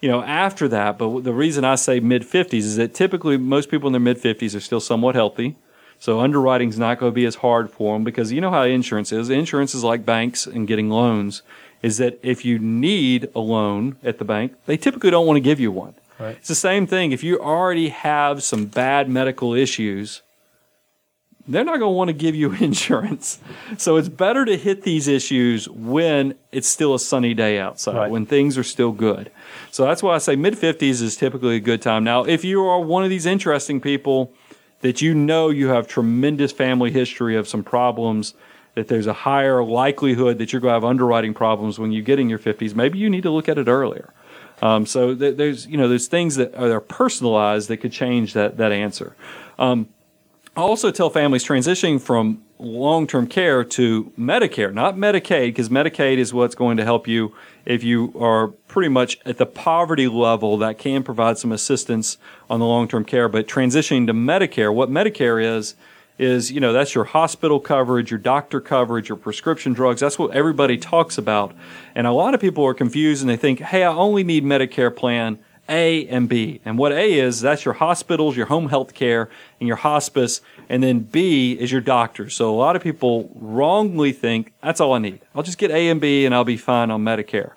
you 0.00 0.08
know, 0.08 0.22
after 0.22 0.66
that. 0.68 0.98
But 0.98 1.22
the 1.22 1.32
reason 1.32 1.64
I 1.64 1.76
say 1.76 2.00
mid 2.00 2.26
fifties 2.26 2.66
is 2.66 2.76
that 2.76 2.94
typically 2.94 3.36
most 3.36 3.70
people 3.70 3.86
in 3.86 3.92
their 3.92 4.00
mid 4.00 4.18
fifties 4.18 4.56
are 4.56 4.60
still 4.60 4.80
somewhat 4.80 5.14
healthy. 5.14 5.56
So 6.00 6.20
underwriting's 6.20 6.78
not 6.78 6.98
going 6.98 7.12
to 7.12 7.14
be 7.14 7.24
as 7.24 7.36
hard 7.36 7.70
for 7.70 7.94
them 7.94 8.04
because 8.04 8.32
you 8.32 8.40
know 8.40 8.50
how 8.50 8.62
insurance 8.64 9.12
is. 9.12 9.30
Insurance 9.30 9.74
is 9.74 9.84
like 9.84 10.04
banks 10.04 10.46
and 10.46 10.66
getting 10.66 10.90
loans. 10.90 11.42
Is 11.84 11.98
that 11.98 12.18
if 12.22 12.44
you 12.44 12.58
need 12.58 13.28
a 13.34 13.40
loan 13.40 13.96
at 14.02 14.18
the 14.18 14.24
bank, 14.24 14.54
they 14.66 14.76
typically 14.78 15.10
don't 15.10 15.26
want 15.26 15.36
to 15.36 15.40
give 15.50 15.60
you 15.60 15.70
one. 15.70 15.94
Right. 16.18 16.36
It's 16.38 16.48
the 16.48 16.54
same 16.54 16.86
thing. 16.86 17.12
If 17.12 17.22
you 17.22 17.38
already 17.38 17.88
have 17.90 18.42
some 18.42 18.66
bad 18.66 19.08
medical 19.08 19.52
issues, 19.52 20.22
they're 21.46 21.64
not 21.64 21.78
going 21.78 21.92
to 21.92 21.96
want 21.96 22.08
to 22.08 22.14
give 22.14 22.34
you 22.34 22.52
insurance. 22.70 23.38
So 23.76 23.96
it's 23.96 24.08
better 24.08 24.44
to 24.46 24.56
hit 24.56 24.82
these 24.82 25.08
issues 25.08 25.68
when 25.68 26.36
it's 26.52 26.68
still 26.68 26.94
a 26.94 26.98
sunny 26.98 27.34
day 27.34 27.58
outside, 27.58 27.96
Right. 27.96 28.10
when 28.10 28.24
things 28.24 28.56
are 28.56 28.62
still 28.62 28.92
good. 28.92 29.30
So 29.70 29.84
that's 29.84 30.02
why 30.02 30.14
I 30.14 30.18
say 30.18 30.36
mid 30.36 30.54
50s 30.54 31.02
is 31.02 31.16
typically 31.16 31.56
a 31.56 31.60
good 31.60 31.82
time. 31.82 32.02
Now, 32.04 32.24
if 32.24 32.44
you 32.44 32.64
are 32.64 32.80
one 32.80 33.04
of 33.04 33.10
these 33.10 33.26
interesting 33.26 33.80
people 33.80 34.32
that 34.80 35.02
you 35.02 35.14
know 35.14 35.50
you 35.50 35.68
have 35.68 35.86
tremendous 35.86 36.52
family 36.52 36.90
history 36.92 37.36
of 37.36 37.46
some 37.46 37.62
problems, 37.62 38.32
that 38.74 38.88
there's 38.88 39.06
a 39.06 39.12
higher 39.12 39.62
likelihood 39.62 40.38
that 40.38 40.52
you're 40.52 40.60
going 40.60 40.70
to 40.70 40.74
have 40.74 40.84
underwriting 40.84 41.34
problems 41.34 41.78
when 41.78 41.92
you 41.92 42.02
get 42.02 42.18
in 42.18 42.28
your 42.28 42.38
50s, 42.38 42.74
maybe 42.74 42.98
you 42.98 43.08
need 43.08 43.22
to 43.22 43.30
look 43.30 43.48
at 43.48 43.58
it 43.58 43.68
earlier. 43.68 44.12
Um, 44.62 44.86
so 44.86 45.14
th- 45.14 45.36
there's 45.36 45.66
you 45.66 45.76
know 45.76 45.88
there's 45.88 46.06
things 46.06 46.36
that 46.36 46.54
are 46.54 46.80
personalized 46.80 47.68
that 47.68 47.78
could 47.78 47.92
change 47.92 48.32
that 48.34 48.56
that 48.56 48.72
answer. 48.72 49.16
Um, 49.58 49.88
I 50.56 50.60
also 50.60 50.92
tell 50.92 51.10
families 51.10 51.44
transitioning 51.44 52.00
from 52.00 52.42
long 52.58 53.06
term 53.06 53.26
care 53.26 53.64
to 53.64 54.12
Medicare, 54.18 54.72
not 54.72 54.96
Medicaid, 54.96 55.48
because 55.48 55.68
Medicaid 55.68 56.18
is 56.18 56.32
what's 56.32 56.54
going 56.54 56.76
to 56.76 56.84
help 56.84 57.08
you 57.08 57.34
if 57.64 57.82
you 57.82 58.14
are 58.18 58.48
pretty 58.48 58.88
much 58.88 59.18
at 59.26 59.38
the 59.38 59.46
poverty 59.46 60.06
level 60.06 60.56
that 60.58 60.78
can 60.78 61.02
provide 61.02 61.38
some 61.38 61.50
assistance 61.50 62.18
on 62.48 62.60
the 62.60 62.66
long 62.66 62.86
term 62.86 63.04
care. 63.04 63.28
But 63.28 63.48
transitioning 63.48 64.06
to 64.06 64.14
Medicare, 64.14 64.72
what 64.72 64.90
Medicare 64.90 65.42
is, 65.42 65.74
is 66.18 66.52
you 66.52 66.60
know 66.60 66.72
that's 66.72 66.94
your 66.94 67.04
hospital 67.04 67.60
coverage, 67.60 68.10
your 68.10 68.18
doctor 68.18 68.60
coverage, 68.60 69.08
your 69.08 69.16
prescription 69.16 69.72
drugs. 69.72 70.00
That's 70.00 70.18
what 70.18 70.32
everybody 70.32 70.78
talks 70.78 71.18
about, 71.18 71.54
and 71.94 72.06
a 72.06 72.12
lot 72.12 72.34
of 72.34 72.40
people 72.40 72.64
are 72.64 72.74
confused 72.74 73.22
and 73.22 73.30
they 73.30 73.36
think, 73.36 73.60
"Hey, 73.60 73.84
I 73.84 73.92
only 73.92 74.24
need 74.24 74.44
Medicare 74.44 74.94
plan 74.94 75.38
A 75.68 76.06
and 76.08 76.28
B. 76.28 76.60
And 76.64 76.78
what 76.78 76.92
A 76.92 77.14
is, 77.14 77.40
that's 77.40 77.64
your 77.64 77.74
hospitals, 77.74 78.36
your 78.36 78.46
home 78.46 78.68
health 78.68 78.94
care, 78.94 79.30
and 79.60 79.66
your 79.66 79.78
hospice. 79.78 80.40
And 80.68 80.82
then 80.82 81.00
B 81.00 81.52
is 81.52 81.72
your 81.72 81.80
doctor. 81.80 82.28
So 82.28 82.54
a 82.54 82.56
lot 82.56 82.76
of 82.76 82.82
people 82.82 83.30
wrongly 83.34 84.12
think 84.12 84.52
that's 84.62 84.80
all 84.80 84.92
I 84.92 84.98
need. 84.98 85.20
I'll 85.34 85.42
just 85.42 85.58
get 85.58 85.70
A 85.70 85.88
and 85.88 86.00
B 86.00 86.26
and 86.26 86.34
I'll 86.34 86.44
be 86.44 86.56
fine 86.56 86.90
on 86.90 87.02
Medicare. 87.02 87.52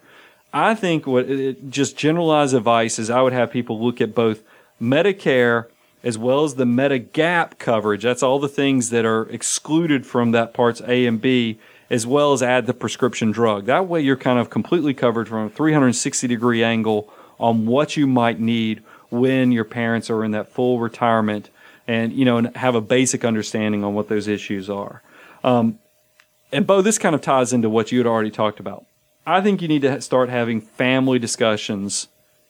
I 0.54 0.76
think 0.76 1.06
what 1.06 1.30
it, 1.30 1.70
just 1.70 1.98
generalized 1.98 2.54
advice 2.54 2.98
is 2.98 3.10
I 3.10 3.22
would 3.22 3.34
have 3.34 3.52
people 3.52 3.84
look 3.84 4.00
at 4.00 4.16
both 4.16 4.42
Medicare 4.82 5.66
as 6.04 6.18
well 6.18 6.44
as 6.44 6.56
the 6.56 6.66
Medigap 6.66 7.58
coverage. 7.58 8.04
That's 8.04 8.24
all 8.24 8.40
the 8.40 8.48
things 8.48 8.90
that 8.92 9.06
are 9.06 9.24
excluded 9.30 10.06
from 10.06 10.32
that 10.32 10.54
parts 10.54 10.82
A 10.88 11.06
and 11.06 11.22
B, 11.22 11.60
as 11.90 12.06
well 12.06 12.34
as 12.34 12.44
add 12.44 12.66
the 12.66 12.74
prescription 12.74 13.32
drug. 13.32 13.66
That 13.66 13.88
way 13.88 14.02
you're 14.02 14.18
kind 14.18 14.40
of 14.40 14.50
completely 14.50 14.94
covered 14.94 15.28
from 15.28 15.48
a 15.48 15.50
360 15.50 16.28
degree 16.28 16.64
angle 16.64 17.12
on 17.40 17.66
what 17.66 17.98
you 17.98 18.08
might 18.08 18.40
need 18.40 18.84
when 19.10 19.52
your 19.52 19.64
parents 19.64 20.10
are 20.10 20.24
in 20.24 20.32
that 20.32 20.52
full 20.52 20.80
retirement 20.80 21.50
and 21.88 22.12
you 22.12 22.26
know 22.26 22.38
and 22.38 22.56
have 22.58 22.76
a 22.76 22.82
basic 22.82 23.24
understanding 23.24 23.84
on 23.84 23.94
what 23.94 24.10
those 24.10 24.28
issues 24.28 24.70
are. 24.70 25.02
Um, 25.44 25.80
and 26.52 26.66
Bo, 26.66 26.82
this 26.82 26.98
kind 26.98 27.16
of 27.16 27.22
ties 27.22 27.54
into 27.54 27.70
what 27.70 27.92
you 27.92 28.00
had 28.00 28.08
already 28.08 28.32
talked 28.32 28.60
about. 28.60 28.86
I 29.26 29.42
think 29.42 29.62
you 29.62 29.68
need 29.68 29.82
to 29.82 30.00
start 30.02 30.30
having 30.30 30.62
family 30.62 31.20
discussions 31.20 32.08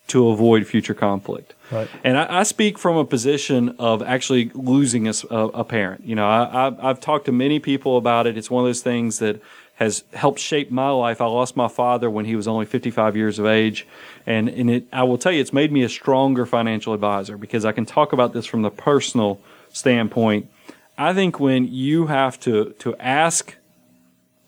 to 0.08 0.30
avoid 0.30 0.66
future 0.66 0.94
conflict. 0.94 1.54
Right. 1.72 1.90
And 2.04 2.18
I, 2.18 2.40
I 2.40 2.44
speak 2.44 2.78
from 2.78 2.98
a 2.98 3.06
position 3.06 3.76
of 3.78 4.02
actually 4.02 4.52
losing 4.54 5.08
a, 5.08 5.14
a 5.30 5.64
parent. 5.64 6.06
You 6.06 6.16
know, 6.16 6.28
I, 6.28 6.70
I, 6.70 6.90
I've 6.90 7.00
talked 7.00 7.26
to 7.26 7.32
many 7.32 7.60
people 7.60 7.98
about 7.98 8.26
it. 8.26 8.38
It's 8.38 8.50
one 8.50 8.64
of 8.64 8.68
those 8.68 8.82
things 8.82 9.20
that 9.20 9.42
has 9.76 10.04
helped 10.14 10.40
shape 10.40 10.72
my 10.72 10.90
life. 10.90 11.22
I 11.22 11.26
lost 11.26 11.56
my 11.56 11.68
father 11.68 12.10
when 12.10 12.26
he 12.26 12.36
was 12.36 12.48
only 12.48 12.66
55 12.66 13.16
years 13.16 13.38
of 13.38 13.46
age. 13.46 13.86
And, 14.26 14.50
and 14.50 14.72
it, 14.72 14.88
I 14.92 15.04
will 15.04 15.18
tell 15.18 15.32
you, 15.32 15.40
it's 15.40 15.54
made 15.54 15.72
me 15.72 15.84
a 15.84 15.90
stronger 15.90 16.46
financial 16.46 16.94
advisor 16.94 17.38
because 17.38 17.64
I 17.64 17.74
can 17.74 17.86
talk 17.86 18.12
about 18.12 18.34
this 18.34 18.46
from 18.46 18.64
the 18.64 18.72
personal 18.72 19.40
standpoint. 19.70 20.50
I 20.98 21.14
think 21.14 21.40
when 21.40 21.68
you 21.68 22.08
have 22.08 22.40
to, 22.42 22.74
to 22.80 22.96
ask 22.96 23.56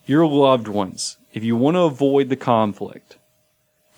your 0.05 0.25
loved 0.25 0.67
ones, 0.67 1.17
if 1.31 1.43
you 1.43 1.55
want 1.55 1.75
to 1.75 1.81
avoid 1.81 2.29
the 2.29 2.35
conflict, 2.35 3.17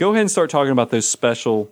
go 0.01 0.09
ahead 0.09 0.21
and 0.21 0.31
start 0.31 0.49
talking 0.49 0.71
about 0.71 0.89
those 0.89 1.07
special 1.07 1.71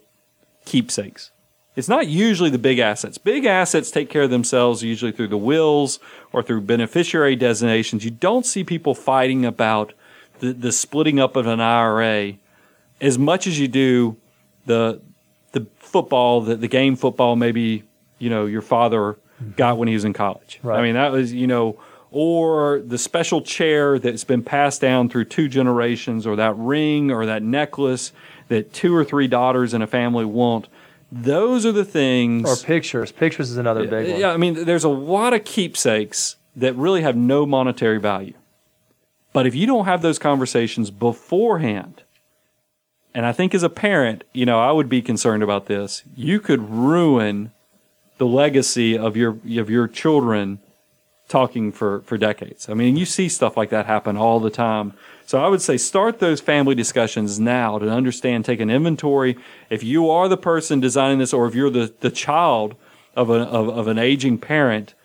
keepsakes. 0.64 1.32
It's 1.76 1.90
not 1.90 2.08
usually 2.08 2.52
the 2.52 2.60
big 2.60 2.78
assets. 2.78 3.18
Big 3.18 3.46
assets 3.46 3.90
take 3.90 4.08
care 4.08 4.22
of 4.22 4.30
themselves 4.30 4.84
usually 4.84 5.12
through 5.12 5.30
the 5.30 5.38
wills 5.38 6.00
or 6.32 6.44
through 6.44 6.62
beneficiary 6.62 7.36
designations. 7.36 8.06
You 8.06 8.12
don't 8.12 8.46
see 8.46 8.64
people 8.64 8.94
fighting 8.94 9.46
about 9.46 9.94
the, 10.42 10.54
the 10.54 10.72
splitting 10.72 11.20
up 11.20 11.36
of 11.36 11.48
an 11.48 11.60
IRA 11.60 12.34
as 13.02 13.18
much 13.18 13.48
as 13.48 13.60
you 13.60 13.68
do 13.68 14.16
the 14.68 15.02
the 15.54 15.66
football, 15.80 16.42
the, 16.42 16.56
the 16.56 16.68
game 16.68 16.96
football 16.96 17.36
maybe, 17.36 17.82
you 18.20 18.30
know, 18.30 18.46
your 18.46 18.62
father 18.62 19.18
got 19.56 19.80
when 19.80 19.88
he 19.88 19.96
was 19.96 20.06
in 20.06 20.14
college. 20.14 20.60
Right. 20.62 20.78
I 20.78 20.84
mean, 20.84 20.94
that 20.94 21.12
was, 21.12 21.34
you 21.34 21.48
know, 21.48 21.80
or 22.12 22.80
the 22.80 22.98
special 22.98 23.42
chair 23.42 24.00
that's 24.00 24.24
been 24.24 24.44
passed 24.44 24.82
down 24.82 25.10
through 25.10 25.26
two 25.26 25.48
generations, 25.48 26.26
or 26.26 26.36
that 26.36 26.58
ring 26.58 27.12
or 27.12 27.26
that 27.26 27.44
necklace 27.44 28.12
that 28.48 28.74
two 28.74 28.96
or 28.96 29.06
three 29.06 29.28
daughters 29.28 29.74
in 29.74 29.82
a 29.82 29.88
family 29.88 30.26
want. 30.26 30.68
Those 31.12 31.66
are 31.66 31.72
the 31.72 31.86
things. 31.86 32.50
Or 32.50 32.56
pictures. 32.66 33.12
Pictures 33.12 33.50
is 33.50 33.58
another 33.58 33.88
big 33.88 34.12
one. 34.12 34.20
Yeah, 34.20 34.32
I 34.32 34.38
mean, 34.38 34.66
there's 34.66 34.84
a 34.84 34.90
lot 34.90 35.34
of 35.34 35.44
keepsakes 35.44 36.36
that 36.56 36.76
really 36.76 37.02
have 37.02 37.16
no 37.16 37.46
monetary 37.46 38.00
value. 38.00 38.34
But 39.34 39.48
if 39.48 39.56
you 39.56 39.68
don't 39.68 39.86
have 39.86 40.02
those 40.02 40.20
conversations 40.20 40.92
beforehand, 40.92 42.04
and 43.14 43.26
I 43.26 43.32
think 43.32 43.54
as 43.54 43.64
a 43.64 43.70
parent, 43.70 44.24
you 44.34 44.46
know, 44.46 44.60
I 44.60 44.72
would 44.72 44.90
be 44.90 45.02
concerned 45.02 45.44
about 45.44 45.68
this. 45.68 46.04
You 46.16 46.40
could 46.40 46.70
ruin 46.70 47.52
the 48.18 48.26
legacy 48.26 48.98
of 48.98 49.16
your 49.16 49.38
of 49.58 49.70
your 49.70 49.88
children 49.88 50.60
talking 51.30 51.72
for 51.72 52.02
for 52.02 52.18
decades. 52.18 52.68
I 52.68 52.74
mean, 52.74 52.98
you 52.98 53.06
see 53.06 53.30
stuff 53.30 53.56
like 53.56 53.70
that 53.70 53.86
happen 53.86 54.18
all 54.18 54.42
the 54.42 54.50
time. 54.50 54.94
So 55.26 55.42
I 55.42 55.48
would 55.48 55.62
say 55.62 55.78
start 55.78 56.20
those 56.20 56.42
family 56.42 56.76
discussions 56.76 57.40
now 57.40 57.80
to 57.80 57.88
understand, 57.88 58.44
take 58.44 58.60
an 58.60 58.70
inventory. 58.70 59.38
If 59.70 59.84
you 59.84 60.10
are 60.10 60.28
the 60.28 60.38
person 60.38 60.80
designing 60.80 61.20
this, 61.20 61.32
or 61.32 61.48
if 61.48 61.56
you're 61.56 61.70
the 61.70 61.94
the 62.00 62.12
child 62.12 62.76
of, 63.16 63.30
a, 63.30 63.42
of, 63.44 63.70
of 63.70 63.88
an 63.88 64.00
aging 64.00 64.40
parent, 64.40 64.96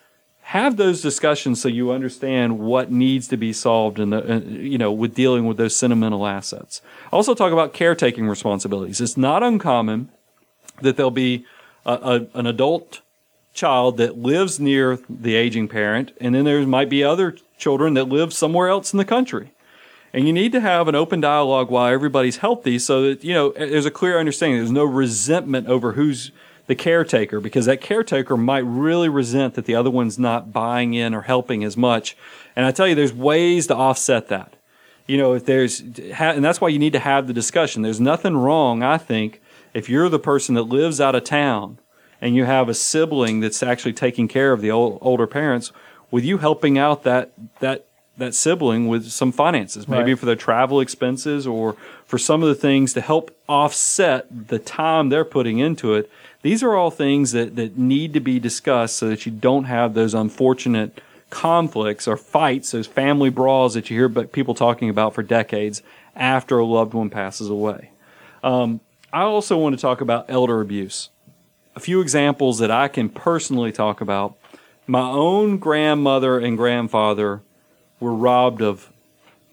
have 0.49 0.77
those 0.77 1.01
discussions 1.01 1.61
so 1.61 1.69
you 1.69 1.91
understand 1.91 2.59
what 2.59 2.91
needs 2.91 3.29
to 3.29 3.37
be 3.37 3.53
solved 3.53 3.99
in 3.99 4.11
the 4.11 4.43
you 4.47 4.79
know 4.79 4.91
with 4.91 5.15
dealing 5.15 5.47
with 5.47 5.59
those 5.59 5.77
sentimental 5.77 6.27
assets. 6.27 6.81
Also 7.13 7.35
talk 7.35 7.53
about 7.53 7.75
caretaking 7.75 8.27
responsibilities. 8.27 9.01
It's 9.01 9.17
not 9.17 9.43
uncommon 9.43 10.11
that 10.81 10.97
there'll 10.97 11.11
be 11.11 11.45
a, 11.87 11.93
a, 11.93 12.39
an 12.39 12.47
adult 12.47 13.03
child 13.55 13.97
that 13.97 14.19
lives 14.19 14.61
near 14.61 14.99
the 15.09 15.35
aging 15.37 15.69
parent, 15.69 16.12
and 16.21 16.35
then 16.35 16.45
there 16.45 16.67
might 16.67 16.90
be 16.90 17.03
other 17.03 17.37
children 17.57 17.95
that 17.95 18.09
live 18.09 18.33
somewhere 18.35 18.69
else 18.69 18.93
in 18.93 18.99
the 18.99 19.05
country. 19.05 19.53
And 20.12 20.27
you 20.27 20.33
need 20.33 20.53
to 20.53 20.61
have 20.61 20.87
an 20.87 20.95
open 20.95 21.21
dialogue 21.21 21.71
while 21.71 21.93
everybody's 21.93 22.37
healthy 22.37 22.79
so 22.79 23.03
that, 23.03 23.25
you 23.25 23.35
know, 23.35 23.51
there's 23.51 23.87
a 23.87 23.90
clear 23.90 24.19
understanding. 24.19 24.59
There's 24.59 24.71
no 24.71 24.85
resentment 24.85 25.67
over 25.67 25.93
who's 25.93 26.31
the 26.67 26.77
caretaker 26.77 27.40
because 27.40 27.67
that 27.67 27.81
caretaker 27.81 28.37
might 28.37 28.64
really 28.64 29.09
resent 29.09 29.55
that 29.55 29.64
the 29.64 29.75
other 29.75 29.90
one's 29.90 30.19
not 30.19 30.53
buying 30.53 30.95
in 30.95 31.14
or 31.14 31.23
helping 31.23 31.64
as 31.64 31.77
much. 31.77 32.17
And 32.55 32.64
I 32.64 32.71
tell 32.71 32.87
you, 32.87 32.95
there's 32.95 33.12
ways 33.12 33.67
to 33.67 33.77
offset 33.77 34.29
that. 34.29 34.55
You 35.07 35.19
know, 35.19 35.35
if 35.35 35.45
there's, 35.45 35.81
and 35.81 36.45
that's 36.45 36.61
why 36.61 36.69
you 36.69 36.79
need 36.79 36.93
to 36.95 37.01
have 37.01 37.27
the 37.27 37.35
discussion. 37.35 37.83
There's 37.83 38.01
nothing 38.01 38.37
wrong, 38.37 38.83
I 38.83 38.99
think, 38.99 39.43
if 39.75 39.88
you're 39.88 40.09
the 40.09 40.21
person 40.21 40.55
that 40.55 40.62
lives 40.62 41.01
out 41.01 41.17
of 41.17 41.25
town 41.25 41.79
and 42.25 42.35
you 42.35 42.47
have 42.47 42.71
a 42.71 42.75
sibling 42.75 43.41
that's 43.41 43.63
actually 43.63 43.93
taking 43.93 44.27
care 44.29 44.53
of 44.53 44.63
the 44.63 44.71
old, 44.71 44.99
older 45.03 45.27
parents, 45.27 45.71
with 46.11 46.25
you 46.25 46.39
helping 46.39 46.79
out 46.79 47.03
that 47.05 47.31
that 47.61 47.85
that 48.17 48.33
sibling 48.33 48.87
with 48.87 49.11
some 49.11 49.33
finances, 49.33 49.89
maybe 49.89 50.13
Right. 50.13 50.19
for 50.21 50.25
their 50.25 50.37
travel 50.37 50.81
expenses 50.81 51.47
or 51.49 51.75
for 52.07 52.17
some 52.17 52.43
of 52.45 52.49
the 52.49 52.55
things 52.55 52.93
to 52.95 53.01
help 53.01 53.37
offset 53.49 54.27
the 54.49 54.61
time 54.61 55.09
they're 55.09 55.25
putting 55.25 55.59
into 55.59 55.95
it. 55.95 56.09
These 56.43 56.63
are 56.63 56.77
all 56.77 56.93
things 56.93 57.33
that, 57.33 57.57
that 57.57 57.77
need 57.77 58.13
to 58.15 58.21
be 58.21 58.39
discussed 58.39 58.97
so 58.97 59.09
that 59.09 59.27
you 59.27 59.33
don't 59.33 59.65
have 59.65 59.95
those 59.95 60.15
unfortunate 60.15 61.01
conflicts 61.31 62.07
or 62.07 62.17
fights, 62.17 62.71
those 62.71 62.87
family 62.87 63.31
brawls 63.31 63.75
that 63.75 63.91
you 63.91 63.97
hear 63.99 64.09
people 64.09 64.55
talking 64.55 64.89
about 64.89 65.13
for 65.13 65.25
decades 65.25 65.83
after 66.15 66.57
a 66.59 66.65
loved 66.65 66.95
one 66.95 67.11
passes 67.11 67.51
away. 67.51 67.91
Um, 68.45 68.79
I 69.13 69.23
also 69.23 69.59
want 69.59 69.75
to 69.75 69.83
talk 69.83 70.01
about 70.01 70.27
elder 70.29 70.61
abuse. 70.61 71.09
A 71.77 71.81
few 71.81 72.01
examples 72.01 72.59
that 72.59 72.71
I 72.71 72.89
can 72.89 73.09
personally 73.09 73.73
talk 73.73 74.01
about. 74.01 74.37
My 74.87 75.09
own 75.09 75.59
grandmother 75.59 76.39
and 76.39 76.57
grandfather 76.57 77.43
were 77.99 78.15
robbed 78.15 78.63
of 78.63 78.93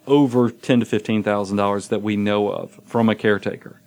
over 0.05 0.49
ten 0.49 0.79
to 0.81 0.85
fifteen 0.85 1.23
thousand 1.23 1.57
dollars 1.57 1.87
that 1.87 2.01
we 2.01 2.15
know 2.15 2.49
of 2.49 2.79
from 2.85 3.09
a 3.09 3.15
caretaker. 3.15 3.81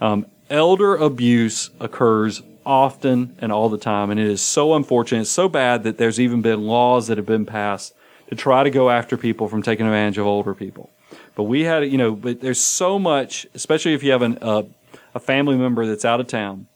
Um, 0.00 0.26
elder 0.50 0.96
abuse 0.96 1.70
occurs 1.80 2.42
often 2.66 3.36
and 3.38 3.50
all 3.50 3.68
the 3.68 3.78
time, 3.78 4.10
and 4.10 4.20
it 4.20 4.26
is 4.26 4.42
so 4.42 4.74
unfortunate, 4.74 5.22
it's 5.22 5.30
so 5.30 5.48
bad 5.48 5.82
that 5.84 5.96
there's 5.96 6.20
even 6.20 6.42
been 6.42 6.66
laws 6.66 7.06
that 7.06 7.16
have 7.16 7.26
been 7.26 7.46
passed 7.46 7.94
to 8.28 8.34
try 8.34 8.62
to 8.62 8.70
go 8.70 8.90
after 8.90 9.16
people 9.16 9.48
from 9.48 9.62
taking 9.62 9.86
advantage 9.86 10.18
of 10.18 10.26
older 10.26 10.54
people. 10.54 10.90
But 11.34 11.44
we 11.44 11.62
had, 11.64 11.90
you 11.90 11.96
know, 11.96 12.12
but 12.14 12.42
there's 12.42 12.60
so 12.60 12.98
much, 12.98 13.46
especially 13.54 13.94
if 13.94 14.02
you 14.02 14.12
have 14.12 14.22
an, 14.22 14.38
uh, 14.42 14.64
a 15.14 15.20
family 15.20 15.56
member 15.56 15.86
that's 15.86 16.04
out 16.04 16.20
of 16.20 16.26
town. 16.26 16.66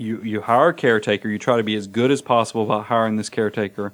You 0.00 0.22
you 0.22 0.40
hire 0.40 0.68
a 0.68 0.74
caretaker. 0.74 1.28
You 1.28 1.38
try 1.38 1.58
to 1.58 1.62
be 1.62 1.74
as 1.76 1.86
good 1.86 2.10
as 2.10 2.22
possible 2.22 2.62
about 2.62 2.86
hiring 2.86 3.16
this 3.16 3.28
caretaker. 3.28 3.92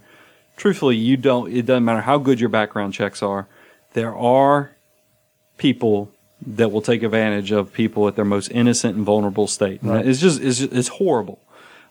Truthfully, 0.57 0.95
you 0.97 1.17
don't. 1.17 1.53
It 1.53 1.67
doesn't 1.67 1.85
matter 1.85 2.03
how 2.03 2.19
good 2.19 2.39
your 2.39 2.49
background 2.49 2.95
checks 2.95 3.23
are. 3.25 3.49
There 3.93 4.15
are 4.15 4.71
people 5.59 6.13
that 6.47 6.71
will 6.71 6.81
take 6.83 7.03
advantage 7.03 7.51
of 7.51 7.73
people 7.73 8.07
at 8.07 8.15
their 8.15 8.25
most 8.25 8.49
innocent 8.53 8.97
and 8.97 9.05
vulnerable 9.05 9.49
state. 9.49 9.83
And 9.83 9.91
Right. 9.91 10.07
It's 10.07 10.21
just 10.21 10.41
it's, 10.41 10.59
just- 10.59 10.73
it's 10.73 10.89
horrible. 10.89 11.41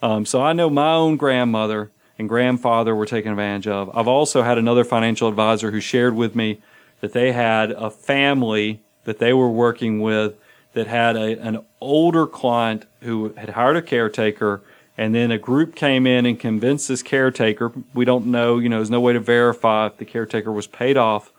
Um, 0.01 0.25
so 0.25 0.41
I 0.41 0.54
know 0.54 0.69
my 0.69 0.93
own 0.93 1.17
grandmother 1.17 1.91
and 2.17 2.30
grandfather 2.30 2.95
were 2.95 3.06
taken 3.06 3.32
advantage 3.32 3.67
of. 3.67 3.89
I've 3.93 4.08
also 4.08 4.43
had 4.43 4.58
another 4.58 4.86
financial 4.86 5.28
advisor 5.28 5.71
who 5.71 5.82
shared 5.82 6.15
with 6.15 6.36
me 6.36 6.62
that 7.01 7.12
they 7.12 7.34
had 7.34 7.71
a 7.71 7.89
family 7.89 8.82
that 9.04 9.19
they 9.19 9.34
were 9.34 9.49
working 9.49 9.99
with 9.99 10.36
that 10.73 10.88
had 10.88 11.17
a, 11.17 11.38
an 11.41 11.60
older 11.86 12.26
client 12.28 12.86
who 13.02 13.34
had 13.38 13.50
hired 13.50 13.78
a 13.78 13.82
caretaker 13.82 14.62
and 14.98 15.13
then 15.13 15.30
a 15.32 15.38
group 15.38 15.76
came 15.76 16.08
in 16.08 16.26
and 16.26 16.39
convinced 16.39 16.88
this 16.88 17.04
caretaker 17.04 17.71
we 17.93 18.06
don't 18.06 18.26
know 18.26 18.58
you 18.58 18.67
know 18.69 18.78
there's 18.78 18.89
no 18.89 19.00
way 19.02 19.13
to 19.13 19.19
verify 19.19 19.86
if 19.88 19.98
the 19.98 20.06
caretaker 20.06 20.52
was 20.52 20.67
paid 20.67 20.98
off 20.98 21.32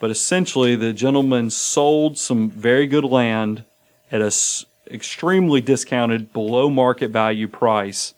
but 0.00 0.10
essentially 0.10 0.74
the 0.76 0.92
gentleman 0.92 1.48
sold 1.50 2.18
some 2.18 2.50
very 2.50 2.86
good 2.86 3.04
land 3.04 3.64
at 4.10 4.20
a 4.20 4.26
s- 4.26 4.64
extremely 4.90 5.60
discounted 5.60 6.32
below 6.32 6.68
market 6.68 7.10
value 7.10 7.46
price 7.48 8.14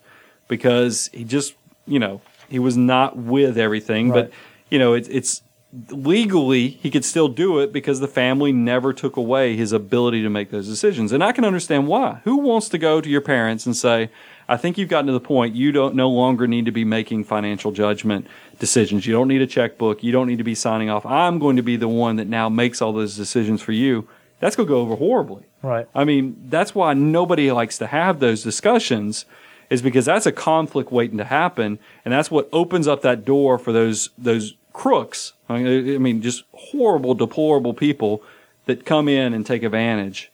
because 0.49 1.11
he 1.13 1.25
just 1.25 1.55
you 1.87 1.99
know 1.99 2.21
he 2.49 2.59
was 2.59 2.77
not 2.77 3.17
with 3.17 3.59
everything 3.59 4.11
Right. 4.11 4.25
but 4.31 4.33
you 4.71 4.79
know 4.79 4.95
it, 4.95 5.07
it's 5.11 5.43
legally 5.91 6.69
he 6.69 6.91
could 6.91 7.05
still 7.05 7.29
do 7.29 7.59
it 7.59 7.73
because 7.73 8.01
the 8.01 8.09
family 8.09 8.53
never 8.53 8.93
took 8.93 9.17
away 9.17 9.57
his 9.57 9.73
ability 9.73 10.23
to 10.23 10.31
make 10.31 10.51
those 10.51 10.69
decisions. 10.69 11.13
And 11.13 11.23
I 11.23 11.33
can 11.33 11.45
understand 11.45 11.89
why. 11.89 12.21
Who 12.25 12.37
wants 12.37 12.69
to 12.71 12.79
go 12.79 13.01
to 13.01 13.09
your 13.09 13.21
parents 13.21 13.67
and 13.67 13.77
say, 13.77 14.11
I 14.49 14.57
think 14.57 14.77
you've 14.77 14.89
gotten 14.89 15.07
to 15.07 15.13
the 15.13 15.21
point 15.21 15.55
you 15.55 15.73
don't 15.73 15.95
no 15.95 16.11
longer 16.11 16.47
need 16.47 16.67
to 16.67 16.73
be 16.73 16.85
making 16.85 17.25
financial 17.25 17.73
judgment 17.73 18.27
decisions. 18.59 19.07
You 19.07 19.15
don't 19.15 19.29
need 19.29 19.43
a 19.43 19.47
checkbook. 19.47 20.03
You 20.03 20.13
don't 20.13 20.29
need 20.29 20.39
to 20.39 20.45
be 20.45 20.55
signing 20.55 20.91
off. 20.91 21.07
I'm 21.07 21.39
going 21.39 21.57
to 21.57 21.63
be 21.63 21.77
the 21.77 21.89
one 21.89 22.17
that 22.17 22.29
now 22.29 22.49
makes 22.49 22.81
all 22.83 22.93
those 22.93 23.17
decisions 23.17 23.63
for 23.63 23.73
you. 23.73 24.07
That's 24.41 24.57
going 24.57 24.67
to 24.67 24.73
go 24.73 24.81
over 24.81 24.97
horribly. 24.97 25.45
Right. 25.63 25.89
I 25.95 26.05
mean, 26.05 26.37
that's 26.49 26.75
why 26.75 26.93
nobody 26.93 27.51
likes 27.51 27.79
to 27.79 27.87
have 27.87 28.21
those 28.21 28.43
discussions 28.43 29.25
is 29.71 29.81
because 29.81 30.05
that's 30.05 30.27
a 30.27 30.33
conflict 30.33 30.93
waiting 30.93 31.17
to 31.17 31.25
happen 31.25 31.79
and 32.05 32.13
that's 32.13 32.31
what 32.31 32.49
opens 32.53 32.87
up 32.87 33.01
that 33.01 33.25
door 33.25 33.59
for 33.59 33.73
those 33.73 34.11
those 34.19 34.55
crooks. 34.75 35.33
I 35.49 35.59
mean, 35.63 36.21
just 36.21 36.45
horrible 36.53 37.15
deplorable 37.15 37.73
people 37.73 38.23
that 38.67 38.85
come 38.85 39.09
in 39.09 39.33
and 39.33 39.47
take 39.47 39.63
advantage 39.63 40.31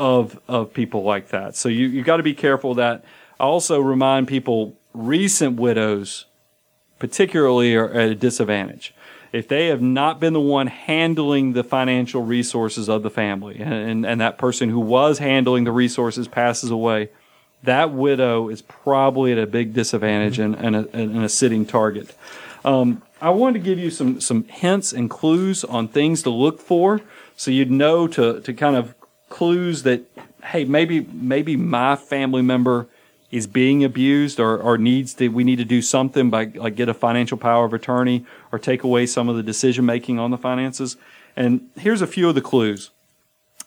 of 0.00 0.40
of 0.48 0.74
people 0.74 1.04
like 1.04 1.28
that. 1.28 1.54
So 1.54 1.68
you 1.68 1.86
you 1.86 2.02
got 2.02 2.16
to 2.16 2.24
be 2.24 2.34
careful 2.34 2.74
that. 2.74 3.04
I 3.38 3.44
also 3.44 3.80
remind 3.80 4.26
people 4.26 4.76
recent 4.92 5.60
widows 5.60 6.26
particularly 6.98 7.74
are 7.74 7.90
at 7.90 8.10
a 8.10 8.14
disadvantage. 8.14 8.94
If 9.32 9.48
they 9.48 9.68
have 9.68 9.82
not 9.82 10.20
been 10.20 10.34
the 10.34 10.40
one 10.40 10.66
handling 10.66 11.52
the 11.54 11.64
financial 11.64 12.22
resources 12.22 12.88
of 12.88 13.02
the 13.02 13.10
family 13.10 13.58
and, 13.58 14.06
and 14.06 14.20
that 14.20 14.38
person 14.38 14.68
who 14.68 14.78
was 14.78 15.18
handling 15.18 15.64
the 15.64 15.72
resources 15.72 16.28
passes 16.28 16.70
away, 16.70 17.08
that 17.62 17.90
widow 17.90 18.48
is 18.50 18.62
probably 18.62 19.32
at 19.32 19.38
a 19.38 19.46
big 19.46 19.72
disadvantage 19.72 20.38
and, 20.38 20.54
and, 20.54 20.76
a, 20.76 20.88
and 20.92 21.24
a 21.24 21.28
sitting 21.28 21.64
target. 21.64 22.14
Um, 22.64 23.02
I 23.22 23.30
wanted 23.30 23.60
to 23.60 23.64
give 23.64 23.78
you 23.78 23.90
some, 23.90 24.20
some 24.20 24.42
hints 24.48 24.92
and 24.92 25.08
clues 25.08 25.62
on 25.62 25.86
things 25.86 26.24
to 26.24 26.30
look 26.30 26.60
for 26.60 27.00
so 27.36 27.52
you'd 27.52 27.70
know 27.70 28.08
to, 28.08 28.40
to 28.40 28.52
kind 28.52 28.74
of 28.74 28.96
clues 29.28 29.84
that, 29.84 30.02
hey, 30.42 30.64
maybe, 30.64 31.06
maybe 31.12 31.56
my 31.56 31.94
family 31.94 32.42
member 32.42 32.88
is 33.30 33.46
being 33.46 33.84
abused 33.84 34.40
or, 34.40 34.58
or 34.58 34.76
needs 34.76 35.14
to 35.14 35.28
we 35.28 35.44
need 35.44 35.56
to 35.56 35.64
do 35.64 35.80
something 35.80 36.30
by 36.30 36.46
like 36.46 36.74
get 36.74 36.88
a 36.88 36.94
financial 36.94 37.38
power 37.38 37.64
of 37.64 37.72
attorney 37.72 38.26
or 38.50 38.58
take 38.58 38.82
away 38.82 39.06
some 39.06 39.28
of 39.28 39.36
the 39.36 39.42
decision 39.42 39.86
making 39.86 40.18
on 40.18 40.32
the 40.32 40.36
finances. 40.36 40.96
And 41.36 41.70
here's 41.78 42.02
a 42.02 42.08
few 42.08 42.28
of 42.28 42.34
the 42.34 42.42
clues. 42.42 42.90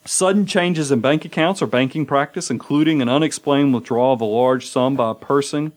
Sudden 0.04 0.44
changes 0.44 0.92
in 0.92 1.00
bank 1.00 1.24
accounts 1.24 1.62
or 1.62 1.66
banking 1.66 2.04
practice, 2.04 2.50
including 2.50 3.00
an 3.00 3.08
unexplained 3.08 3.72
withdrawal 3.72 4.12
of 4.12 4.20
a 4.20 4.26
large 4.26 4.68
sum 4.68 4.96
by 4.96 5.12
a 5.12 5.14
person 5.14 5.72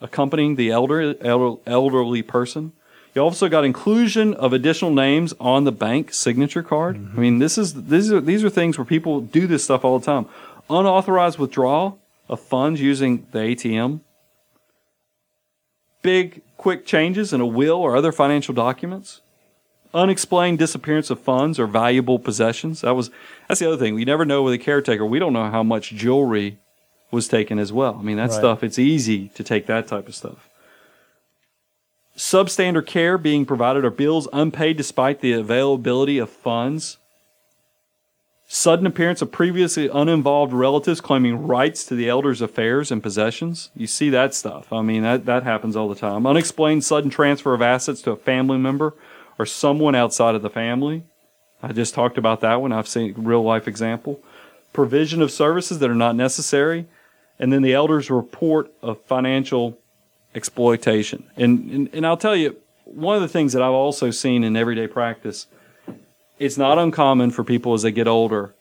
accompanying 0.00 0.56
the 0.56 0.70
elder, 0.70 1.14
elder 1.22 1.60
elderly 1.66 2.22
person. 2.22 2.72
You 3.18 3.24
also 3.24 3.48
got 3.48 3.64
inclusion 3.64 4.32
of 4.34 4.52
additional 4.52 4.92
names 4.92 5.34
on 5.40 5.64
the 5.64 5.72
bank 5.72 6.14
signature 6.14 6.62
card. 6.62 6.96
Mm-hmm. 6.96 7.18
I 7.18 7.20
mean, 7.20 7.38
this 7.40 7.58
is 7.58 7.74
these 7.86 8.12
are 8.12 8.20
these 8.20 8.44
are 8.44 8.48
things 8.48 8.78
where 8.78 8.84
people 8.84 9.20
do 9.20 9.48
this 9.48 9.64
stuff 9.64 9.84
all 9.84 9.98
the 9.98 10.06
time. 10.06 10.26
Unauthorized 10.70 11.36
withdrawal 11.36 11.98
of 12.28 12.38
funds 12.38 12.80
using 12.80 13.26
the 13.32 13.40
ATM, 13.40 14.02
big, 16.00 16.42
quick 16.56 16.86
changes 16.86 17.32
in 17.32 17.40
a 17.40 17.46
will 17.46 17.78
or 17.78 17.96
other 17.96 18.12
financial 18.12 18.54
documents, 18.54 19.20
unexplained 19.92 20.60
disappearance 20.60 21.10
of 21.10 21.18
funds 21.18 21.58
or 21.58 21.66
valuable 21.66 22.20
possessions. 22.20 22.82
That 22.82 22.94
was 22.94 23.10
that's 23.48 23.58
the 23.58 23.66
other 23.66 23.78
thing. 23.78 23.96
We 23.96 24.04
never 24.04 24.24
know 24.24 24.44
with 24.44 24.54
a 24.54 24.58
caretaker. 24.58 25.04
We 25.04 25.18
don't 25.18 25.32
know 25.32 25.50
how 25.50 25.64
much 25.64 25.90
jewelry 25.90 26.58
was 27.10 27.26
taken 27.26 27.58
as 27.58 27.72
well. 27.72 27.96
I 27.98 28.02
mean, 28.02 28.16
that 28.18 28.30
right. 28.30 28.38
stuff. 28.38 28.62
It's 28.62 28.78
easy 28.78 29.26
to 29.30 29.42
take 29.42 29.66
that 29.66 29.88
type 29.88 30.06
of 30.06 30.14
stuff. 30.14 30.47
Substandard 32.18 32.86
care 32.86 33.16
being 33.16 33.46
provided 33.46 33.84
or 33.84 33.90
bills 33.90 34.28
unpaid 34.32 34.76
despite 34.76 35.20
the 35.20 35.32
availability 35.32 36.18
of 36.18 36.28
funds 36.28 36.98
Sudden 38.50 38.86
appearance 38.86 39.20
of 39.20 39.30
previously 39.30 39.90
uninvolved 39.92 40.54
relatives 40.54 41.02
claiming 41.02 41.46
rights 41.46 41.84
to 41.84 41.94
the 41.94 42.08
elder's 42.08 42.40
affairs 42.40 42.90
and 42.90 43.02
possessions. 43.02 43.68
You 43.76 43.86
see 43.86 44.08
that 44.08 44.32
stuff. 44.32 44.72
I 44.72 44.80
mean, 44.80 45.02
that, 45.02 45.26
that 45.26 45.42
happens 45.42 45.76
all 45.76 45.86
the 45.86 45.94
time. 45.94 46.26
Unexplained 46.26 46.82
sudden 46.82 47.10
transfer 47.10 47.52
of 47.52 47.60
assets 47.60 48.00
to 48.02 48.12
a 48.12 48.16
family 48.16 48.56
member 48.56 48.94
or 49.38 49.44
someone 49.44 49.94
outside 49.94 50.34
of 50.34 50.40
the 50.40 50.48
family. 50.48 51.02
I 51.62 51.72
just 51.72 51.92
talked 51.92 52.16
about 52.16 52.40
that 52.40 52.62
one. 52.62 52.72
I've 52.72 52.88
seen 52.88 53.12
real 53.18 53.42
life 53.42 53.68
example. 53.68 54.18
Provision 54.72 55.20
of 55.20 55.30
services 55.30 55.78
that 55.80 55.90
are 55.90 55.94
not 55.94 56.16
necessary. 56.16 56.86
And 57.38 57.52
then 57.52 57.60
the 57.60 57.74
elder's 57.74 58.10
report 58.10 58.72
of 58.80 58.98
financial 59.02 59.76
exploitation. 60.34 61.24
And, 61.36 61.70
and, 61.70 61.90
and 61.92 62.06
I'll 62.06 62.16
tell 62.16 62.36
you, 62.36 62.56
one 62.84 63.16
of 63.16 63.22
the 63.22 63.28
things 63.28 63.52
that 63.52 63.62
I've 63.62 63.72
also 63.72 64.10
seen 64.10 64.44
in 64.44 64.56
everyday 64.56 64.86
practice 64.86 65.46
it's 66.38 66.56
not 66.56 66.78
uncommon 66.78 67.30
for 67.32 67.42
people 67.42 67.74
as 67.74 67.82
they 67.82 67.90
get 67.90 68.06
older 68.06 68.54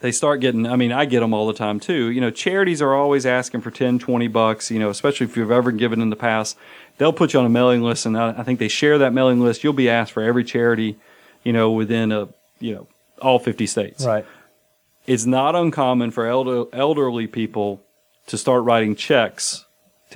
they 0.00 0.12
start 0.12 0.40
getting 0.40 0.66
i 0.66 0.76
mean 0.76 0.92
i 0.92 1.04
get 1.04 1.20
them 1.20 1.34
all 1.34 1.46
the 1.46 1.52
time 1.52 1.80
too. 1.80 2.10
You 2.10 2.20
know 2.20 2.30
charities 2.30 2.80
are 2.80 2.94
always 2.94 3.26
asking 3.26 3.62
for 3.62 3.70
10 3.70 3.98
20 3.98 4.28
bucks 4.28 4.70
you 4.70 4.78
know 4.78 4.90
especially 4.90 5.26
if 5.26 5.36
you've 5.36 5.50
ever 5.50 5.72
given 5.72 6.00
in 6.00 6.10
the 6.10 6.16
past. 6.16 6.56
They'll 6.98 7.12
put 7.12 7.34
you 7.34 7.40
on 7.40 7.46
a 7.46 7.50
mailing 7.50 7.82
list 7.82 8.06
and 8.06 8.16
i 8.16 8.42
think 8.42 8.58
they 8.58 8.68
share 8.68 8.98
that 8.98 9.12
mailing 9.12 9.40
list. 9.40 9.64
You'll 9.64 9.74
be 9.74 9.90
asked 9.90 10.12
for 10.12 10.22
every 10.22 10.44
charity 10.44 10.96
you 11.44 11.52
know 11.52 11.70
within 11.70 12.12
a 12.12 12.28
you 12.58 12.74
know 12.74 12.86
all 13.20 13.38
50 13.38 13.66
states. 13.66 14.04
Right. 14.04 14.24
It's 15.06 15.24
not 15.24 15.54
uncommon 15.54 16.10
for 16.10 16.26
elder, 16.26 16.64
elderly 16.72 17.26
people 17.26 17.80
to 18.26 18.36
start 18.36 18.64
writing 18.64 18.96
checks 18.96 19.65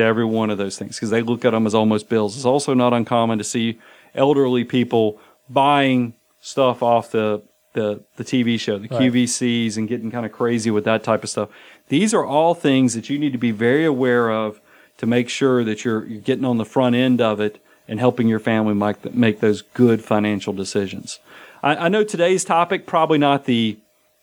to 0.00 0.06
every 0.06 0.24
one 0.24 0.50
of 0.50 0.58
those 0.58 0.78
things 0.78 0.96
because 0.96 1.10
they 1.10 1.22
look 1.22 1.44
at 1.44 1.50
them 1.50 1.66
as 1.66 1.74
almost 1.74 2.08
bills 2.08 2.36
it's 2.36 2.44
also 2.44 2.74
not 2.74 2.92
uncommon 2.92 3.38
to 3.38 3.44
see 3.44 3.78
elderly 4.14 4.64
people 4.64 5.18
buying 5.48 6.14
stuff 6.40 6.82
off 6.82 7.10
the 7.10 7.42
the, 7.72 8.02
the 8.16 8.24
TV 8.24 8.58
show, 8.58 8.78
the 8.78 8.88
right. 8.88 9.12
QVCs, 9.12 9.76
and 9.76 9.88
getting 9.88 10.10
kind 10.10 10.26
of 10.26 10.32
crazy 10.32 10.70
with 10.70 10.84
that 10.84 11.04
type 11.04 11.22
of 11.22 11.30
stuff. 11.30 11.50
These 11.88 12.12
are 12.12 12.24
all 12.24 12.54
things 12.54 12.94
that 12.94 13.08
you 13.08 13.18
need 13.18 13.32
to 13.32 13.38
be 13.38 13.52
very 13.52 13.84
aware 13.84 14.30
of 14.30 14.60
to 14.98 15.06
make 15.06 15.28
sure 15.28 15.64
that 15.64 15.84
you're, 15.84 16.04
you're 16.06 16.20
getting 16.20 16.44
on 16.44 16.58
the 16.58 16.64
front 16.64 16.96
end 16.96 17.20
of 17.20 17.40
it 17.40 17.62
and 17.88 17.98
helping 17.98 18.28
your 18.28 18.38
family 18.38 18.74
make, 18.74 19.14
make 19.14 19.40
those 19.40 19.62
good 19.62 20.02
financial 20.02 20.52
decisions. 20.52 21.20
I, 21.62 21.76
I 21.76 21.88
know 21.88 22.04
today's 22.04 22.44
topic 22.44 22.86
probably 22.86 23.18
not 23.18 23.44
the 23.44 23.78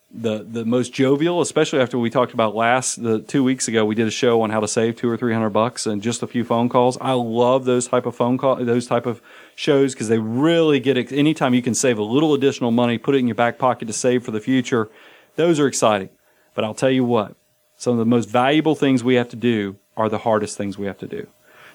the 0.10 0.44
the 0.44 0.64
most 0.64 0.94
jovial, 0.94 1.42
especially 1.42 1.80
after 1.80 1.98
we 1.98 2.10
talked 2.10 2.34
about 2.34 2.56
last 2.56 3.04
the 3.04 3.20
two 3.20 3.44
weeks 3.44 3.68
ago. 3.68 3.86
We 3.86 3.96
did 3.96 4.08
a 4.08 4.12
show 4.12 4.42
on 4.42 4.50
how 4.50 4.62
to 4.62 4.68
save 4.68 4.96
two 4.96 5.10
or 5.10 5.18
three 5.18 5.34
hundred 5.34 5.50
bucks 5.50 5.86
and 5.86 6.02
just 6.02 6.24
a 6.24 6.28
few 6.28 6.44
phone 6.44 6.70
calls. 6.70 6.98
I 7.02 7.12
love 7.14 7.66
those 7.66 7.88
type 7.88 8.06
of 8.06 8.16
phone 8.16 8.38
call 8.38 8.56
those 8.58 8.88
type 8.88 9.06
of 9.06 9.22
shows 9.56 9.94
because 9.94 10.08
they 10.08 10.20
really 10.20 10.80
get 10.80 10.98
it. 10.98 11.12
Anytime 11.12 11.54
you 11.54 11.62
can 11.62 11.76
save 11.76 11.98
a 11.98 12.04
little 12.04 12.34
additional 12.34 12.72
money, 12.72 12.98
put 12.98 13.16
it 13.16 13.20
in 13.20 13.28
your 13.28 13.36
back 13.36 13.58
pocket 13.58 13.86
to 13.86 13.94
save 13.94 14.24
for 14.24 14.32
the 14.32 14.40
future, 14.40 14.90
those 15.36 15.60
are 15.60 15.68
exciting. 15.68 16.10
But 16.54 16.64
I'll 16.64 16.74
tell 16.74 16.90
you 16.90 17.04
what, 17.04 17.36
some 17.76 17.94
of 17.94 18.00
the 18.00 18.06
most 18.06 18.30
valuable 18.30 18.76
things 18.76 19.04
we 19.04 19.16
have 19.16 19.30
to 19.30 19.36
do 19.36 19.76
are 19.96 20.10
the 20.10 20.20
hardest 20.20 20.58
things 20.58 20.78
we 20.78 20.88
have 20.88 20.98
to 21.00 21.08
do. 21.08 21.28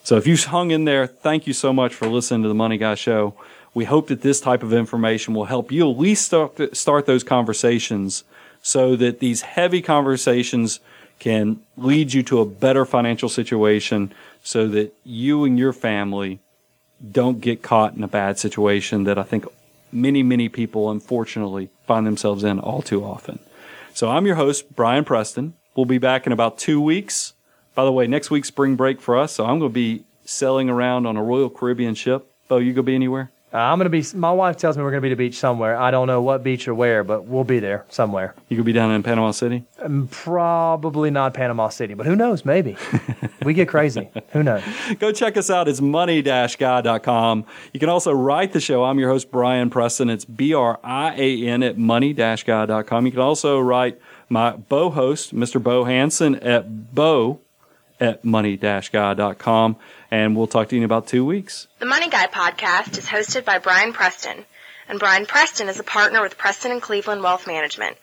So 0.05 0.17
if 0.17 0.27
you 0.27 0.37
hung 0.37 0.73
in 0.73 0.85
there, 0.85 1.07
thank 1.07 1.47
you 1.47 1.53
so 1.53 1.73
much 1.73 1.95
for 1.95 2.09
listening 2.09 2.43
to 2.43 2.49
the 2.49 2.55
Money 2.55 2.77
Guy 2.77 2.97
Show. 2.97 3.35
We 3.75 3.85
hope 3.85 4.09
that 4.09 4.21
this 4.21 4.41
type 4.41 4.63
of 4.63 4.73
information 4.73 5.35
will 5.35 5.47
help 5.47 5.73
you 5.73 5.91
at 5.91 5.99
least 5.99 6.27
start, 6.27 6.77
start 6.77 7.07
those 7.07 7.25
conversations 7.25 8.25
so 8.63 8.97
that 8.97 9.21
these 9.21 9.43
heavy 9.43 9.83
conversations 9.83 10.81
can 11.19 11.61
lead 11.77 12.13
you 12.13 12.23
to 12.25 12.41
a 12.41 12.45
better 12.45 12.85
financial 12.85 13.29
situation 13.29 14.13
so 14.43 14.69
that 14.69 14.93
you 15.05 15.45
and 15.45 15.59
your 15.59 15.73
family 15.73 16.41
don't 17.11 17.41
get 17.41 17.63
caught 17.63 17.95
in 17.95 18.05
a 18.05 18.09
bad 18.09 18.39
situation 18.39 19.05
that 19.05 19.19
I 19.19 19.23
think 19.23 19.47
many, 19.91 20.23
many 20.23 20.49
people 20.49 20.91
unfortunately 20.91 21.71
find 21.87 22.07
themselves 22.07 22.45
in 22.45 22.59
all 22.59 22.83
too 22.83 23.05
often. 23.05 23.39
So 23.95 24.11
I'm 24.11 24.27
your 24.27 24.37
host, 24.37 24.75
Brian 24.75 25.05
Preston. 25.05 25.55
We'll 25.75 25.87
be 25.87 25.99
back 25.99 26.27
in 26.27 26.33
about 26.33 26.59
two 26.59 26.81
weeks. 26.81 27.33
By 27.75 27.85
the 27.85 27.93
way, 27.93 28.07
next 28.07 28.31
week's 28.31 28.49
spring 28.49 28.77
break 28.77 29.01
for 29.01 29.19
us, 29.19 29.33
so 29.33 29.45
I'm 29.45 29.59
going 29.59 29.71
to 29.71 29.75
be 29.75 30.05
sailing 30.25 30.69
around 30.69 31.07
on 31.07 31.17
a 31.17 31.23
Royal 31.23 31.51
Caribbean 31.51 31.95
ship. 31.95 32.31
Bo, 32.49 32.59
you 32.59 32.73
going 32.73 32.77
to 32.77 32.83
be 32.83 32.95
anywhere? 32.95 33.32
Uh, 33.53 33.59
I'm 33.59 33.79
gonna 33.79 33.91
be. 33.91 34.03
My 34.15 34.33
wife 34.33 34.57
tells 34.57 34.79
me 34.79 34.83
we're 34.83 34.91
gonna 34.91 35.03
be 35.03 35.11
to 35.11 35.15
the 35.15 35.19
beach 35.19 35.39
somewhere. 35.39 35.77
I 35.77 35.91
don't 35.91 36.07
know 36.07 36.23
what 36.23 36.43
beach 36.43 36.67
or 36.67 36.75
where, 36.75 37.05
but 37.05 37.25
we'll 37.25 37.45
be 37.45 37.59
there 37.59 37.85
somewhere. 37.91 38.35
You 38.49 38.57
could 38.57 38.65
be 38.65 38.73
down 38.73 38.91
in 38.93 39.03
Panama 39.03 39.31
City. 39.33 39.65
Um, 39.81 40.09
probably 40.11 41.11
not 41.11 41.35
Panama 41.35 41.69
City, 41.69 41.93
but 41.93 42.07
who 42.07 42.17
knows? 42.17 42.47
Maybe 42.47 42.77
we 43.45 43.53
get 43.53 43.69
crazy. 43.69 44.09
Who 44.31 44.43
knows? 44.43 44.63
Go 44.99 45.13
check 45.13 45.37
us 45.37 45.51
out. 45.51 45.69
It's 45.69 45.83
money-guy.com. 45.83 47.45
You 47.75 47.81
can 47.81 47.89
also 47.91 48.13
write 48.13 48.53
the 48.53 48.61
show. 48.61 48.85
I'm 48.85 48.99
your 48.99 49.11
host 49.11 49.31
Brian 49.31 49.69
Preston. 49.69 50.09
It's 50.09 50.25
B 50.25 50.55
R 50.55 50.81
I 50.83 51.15
A 51.15 51.47
N 51.47 51.63
at 51.63 51.77
money-guy.com. 51.77 53.07
You 53.07 53.13
can 53.13 53.21
also 53.21 53.61
write 53.61 54.01
my 54.31 54.53
Bo 54.57 54.89
host, 54.89 55.35
Mr. 55.35 55.63
Bo 55.63 55.85
Hanson, 55.85 56.37
at 56.37 56.95
Bo 56.95 57.41
at 58.03 58.25
money-guy.com. 58.25 59.77
And 60.11 60.37
we'll 60.37 60.49
talk 60.49 60.69
to 60.69 60.75
you 60.77 60.83
in 60.83 60.85
about 60.85 61.07
two 61.07 61.25
weeks. 61.25 61.69
The 61.79 61.87
Money 61.87 62.11
Guy 62.11 62.27
podcast 62.27 62.99
is 62.99 63.07
hosted 63.07 63.45
by 63.45 63.59
Brian 63.59 63.93
Preston. 63.93 64.45
And 64.89 64.99
Brian 64.99 65.25
Preston 65.25 65.69
is 65.69 65.79
a 65.79 65.85
partner 65.85 66.21
with 66.21 66.37
Preston 66.37 66.73
and 66.73 66.83
Cleveland 66.83 67.23
Wealth 67.23 67.47
Management. 67.47 67.97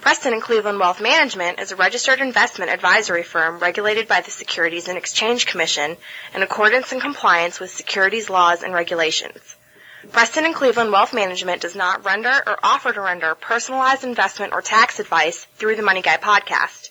Preston 0.00 0.32
and 0.32 0.42
Cleveland 0.42 0.78
Wealth 0.78 1.00
Management 1.00 1.60
is 1.60 1.72
a 1.72 1.76
registered 1.76 2.20
investment 2.20 2.70
advisory 2.70 3.22
firm 3.22 3.58
regulated 3.58 4.08
by 4.08 4.22
the 4.22 4.30
Securities 4.30 4.88
and 4.88 4.98
Exchange 4.98 5.46
Commission 5.46 5.96
in 6.34 6.42
accordance 6.42 6.92
and 6.92 7.00
compliance 7.00 7.60
with 7.60 7.70
securities 7.70 8.28
laws 8.28 8.62
and 8.62 8.74
regulations. 8.74 9.56
Preston 10.12 10.44
and 10.44 10.54
Cleveland 10.54 10.92
Wealth 10.92 11.12
Management 11.12 11.62
does 11.62 11.74
not 11.74 12.04
render 12.04 12.42
or 12.46 12.58
offer 12.62 12.92
to 12.92 13.00
render 13.00 13.34
personalized 13.34 14.04
investment 14.04 14.52
or 14.52 14.62
tax 14.62 15.00
advice 15.00 15.44
through 15.56 15.76
the 15.76 15.82
Money 15.82 16.02
Guy 16.02 16.16
podcast. 16.16 16.90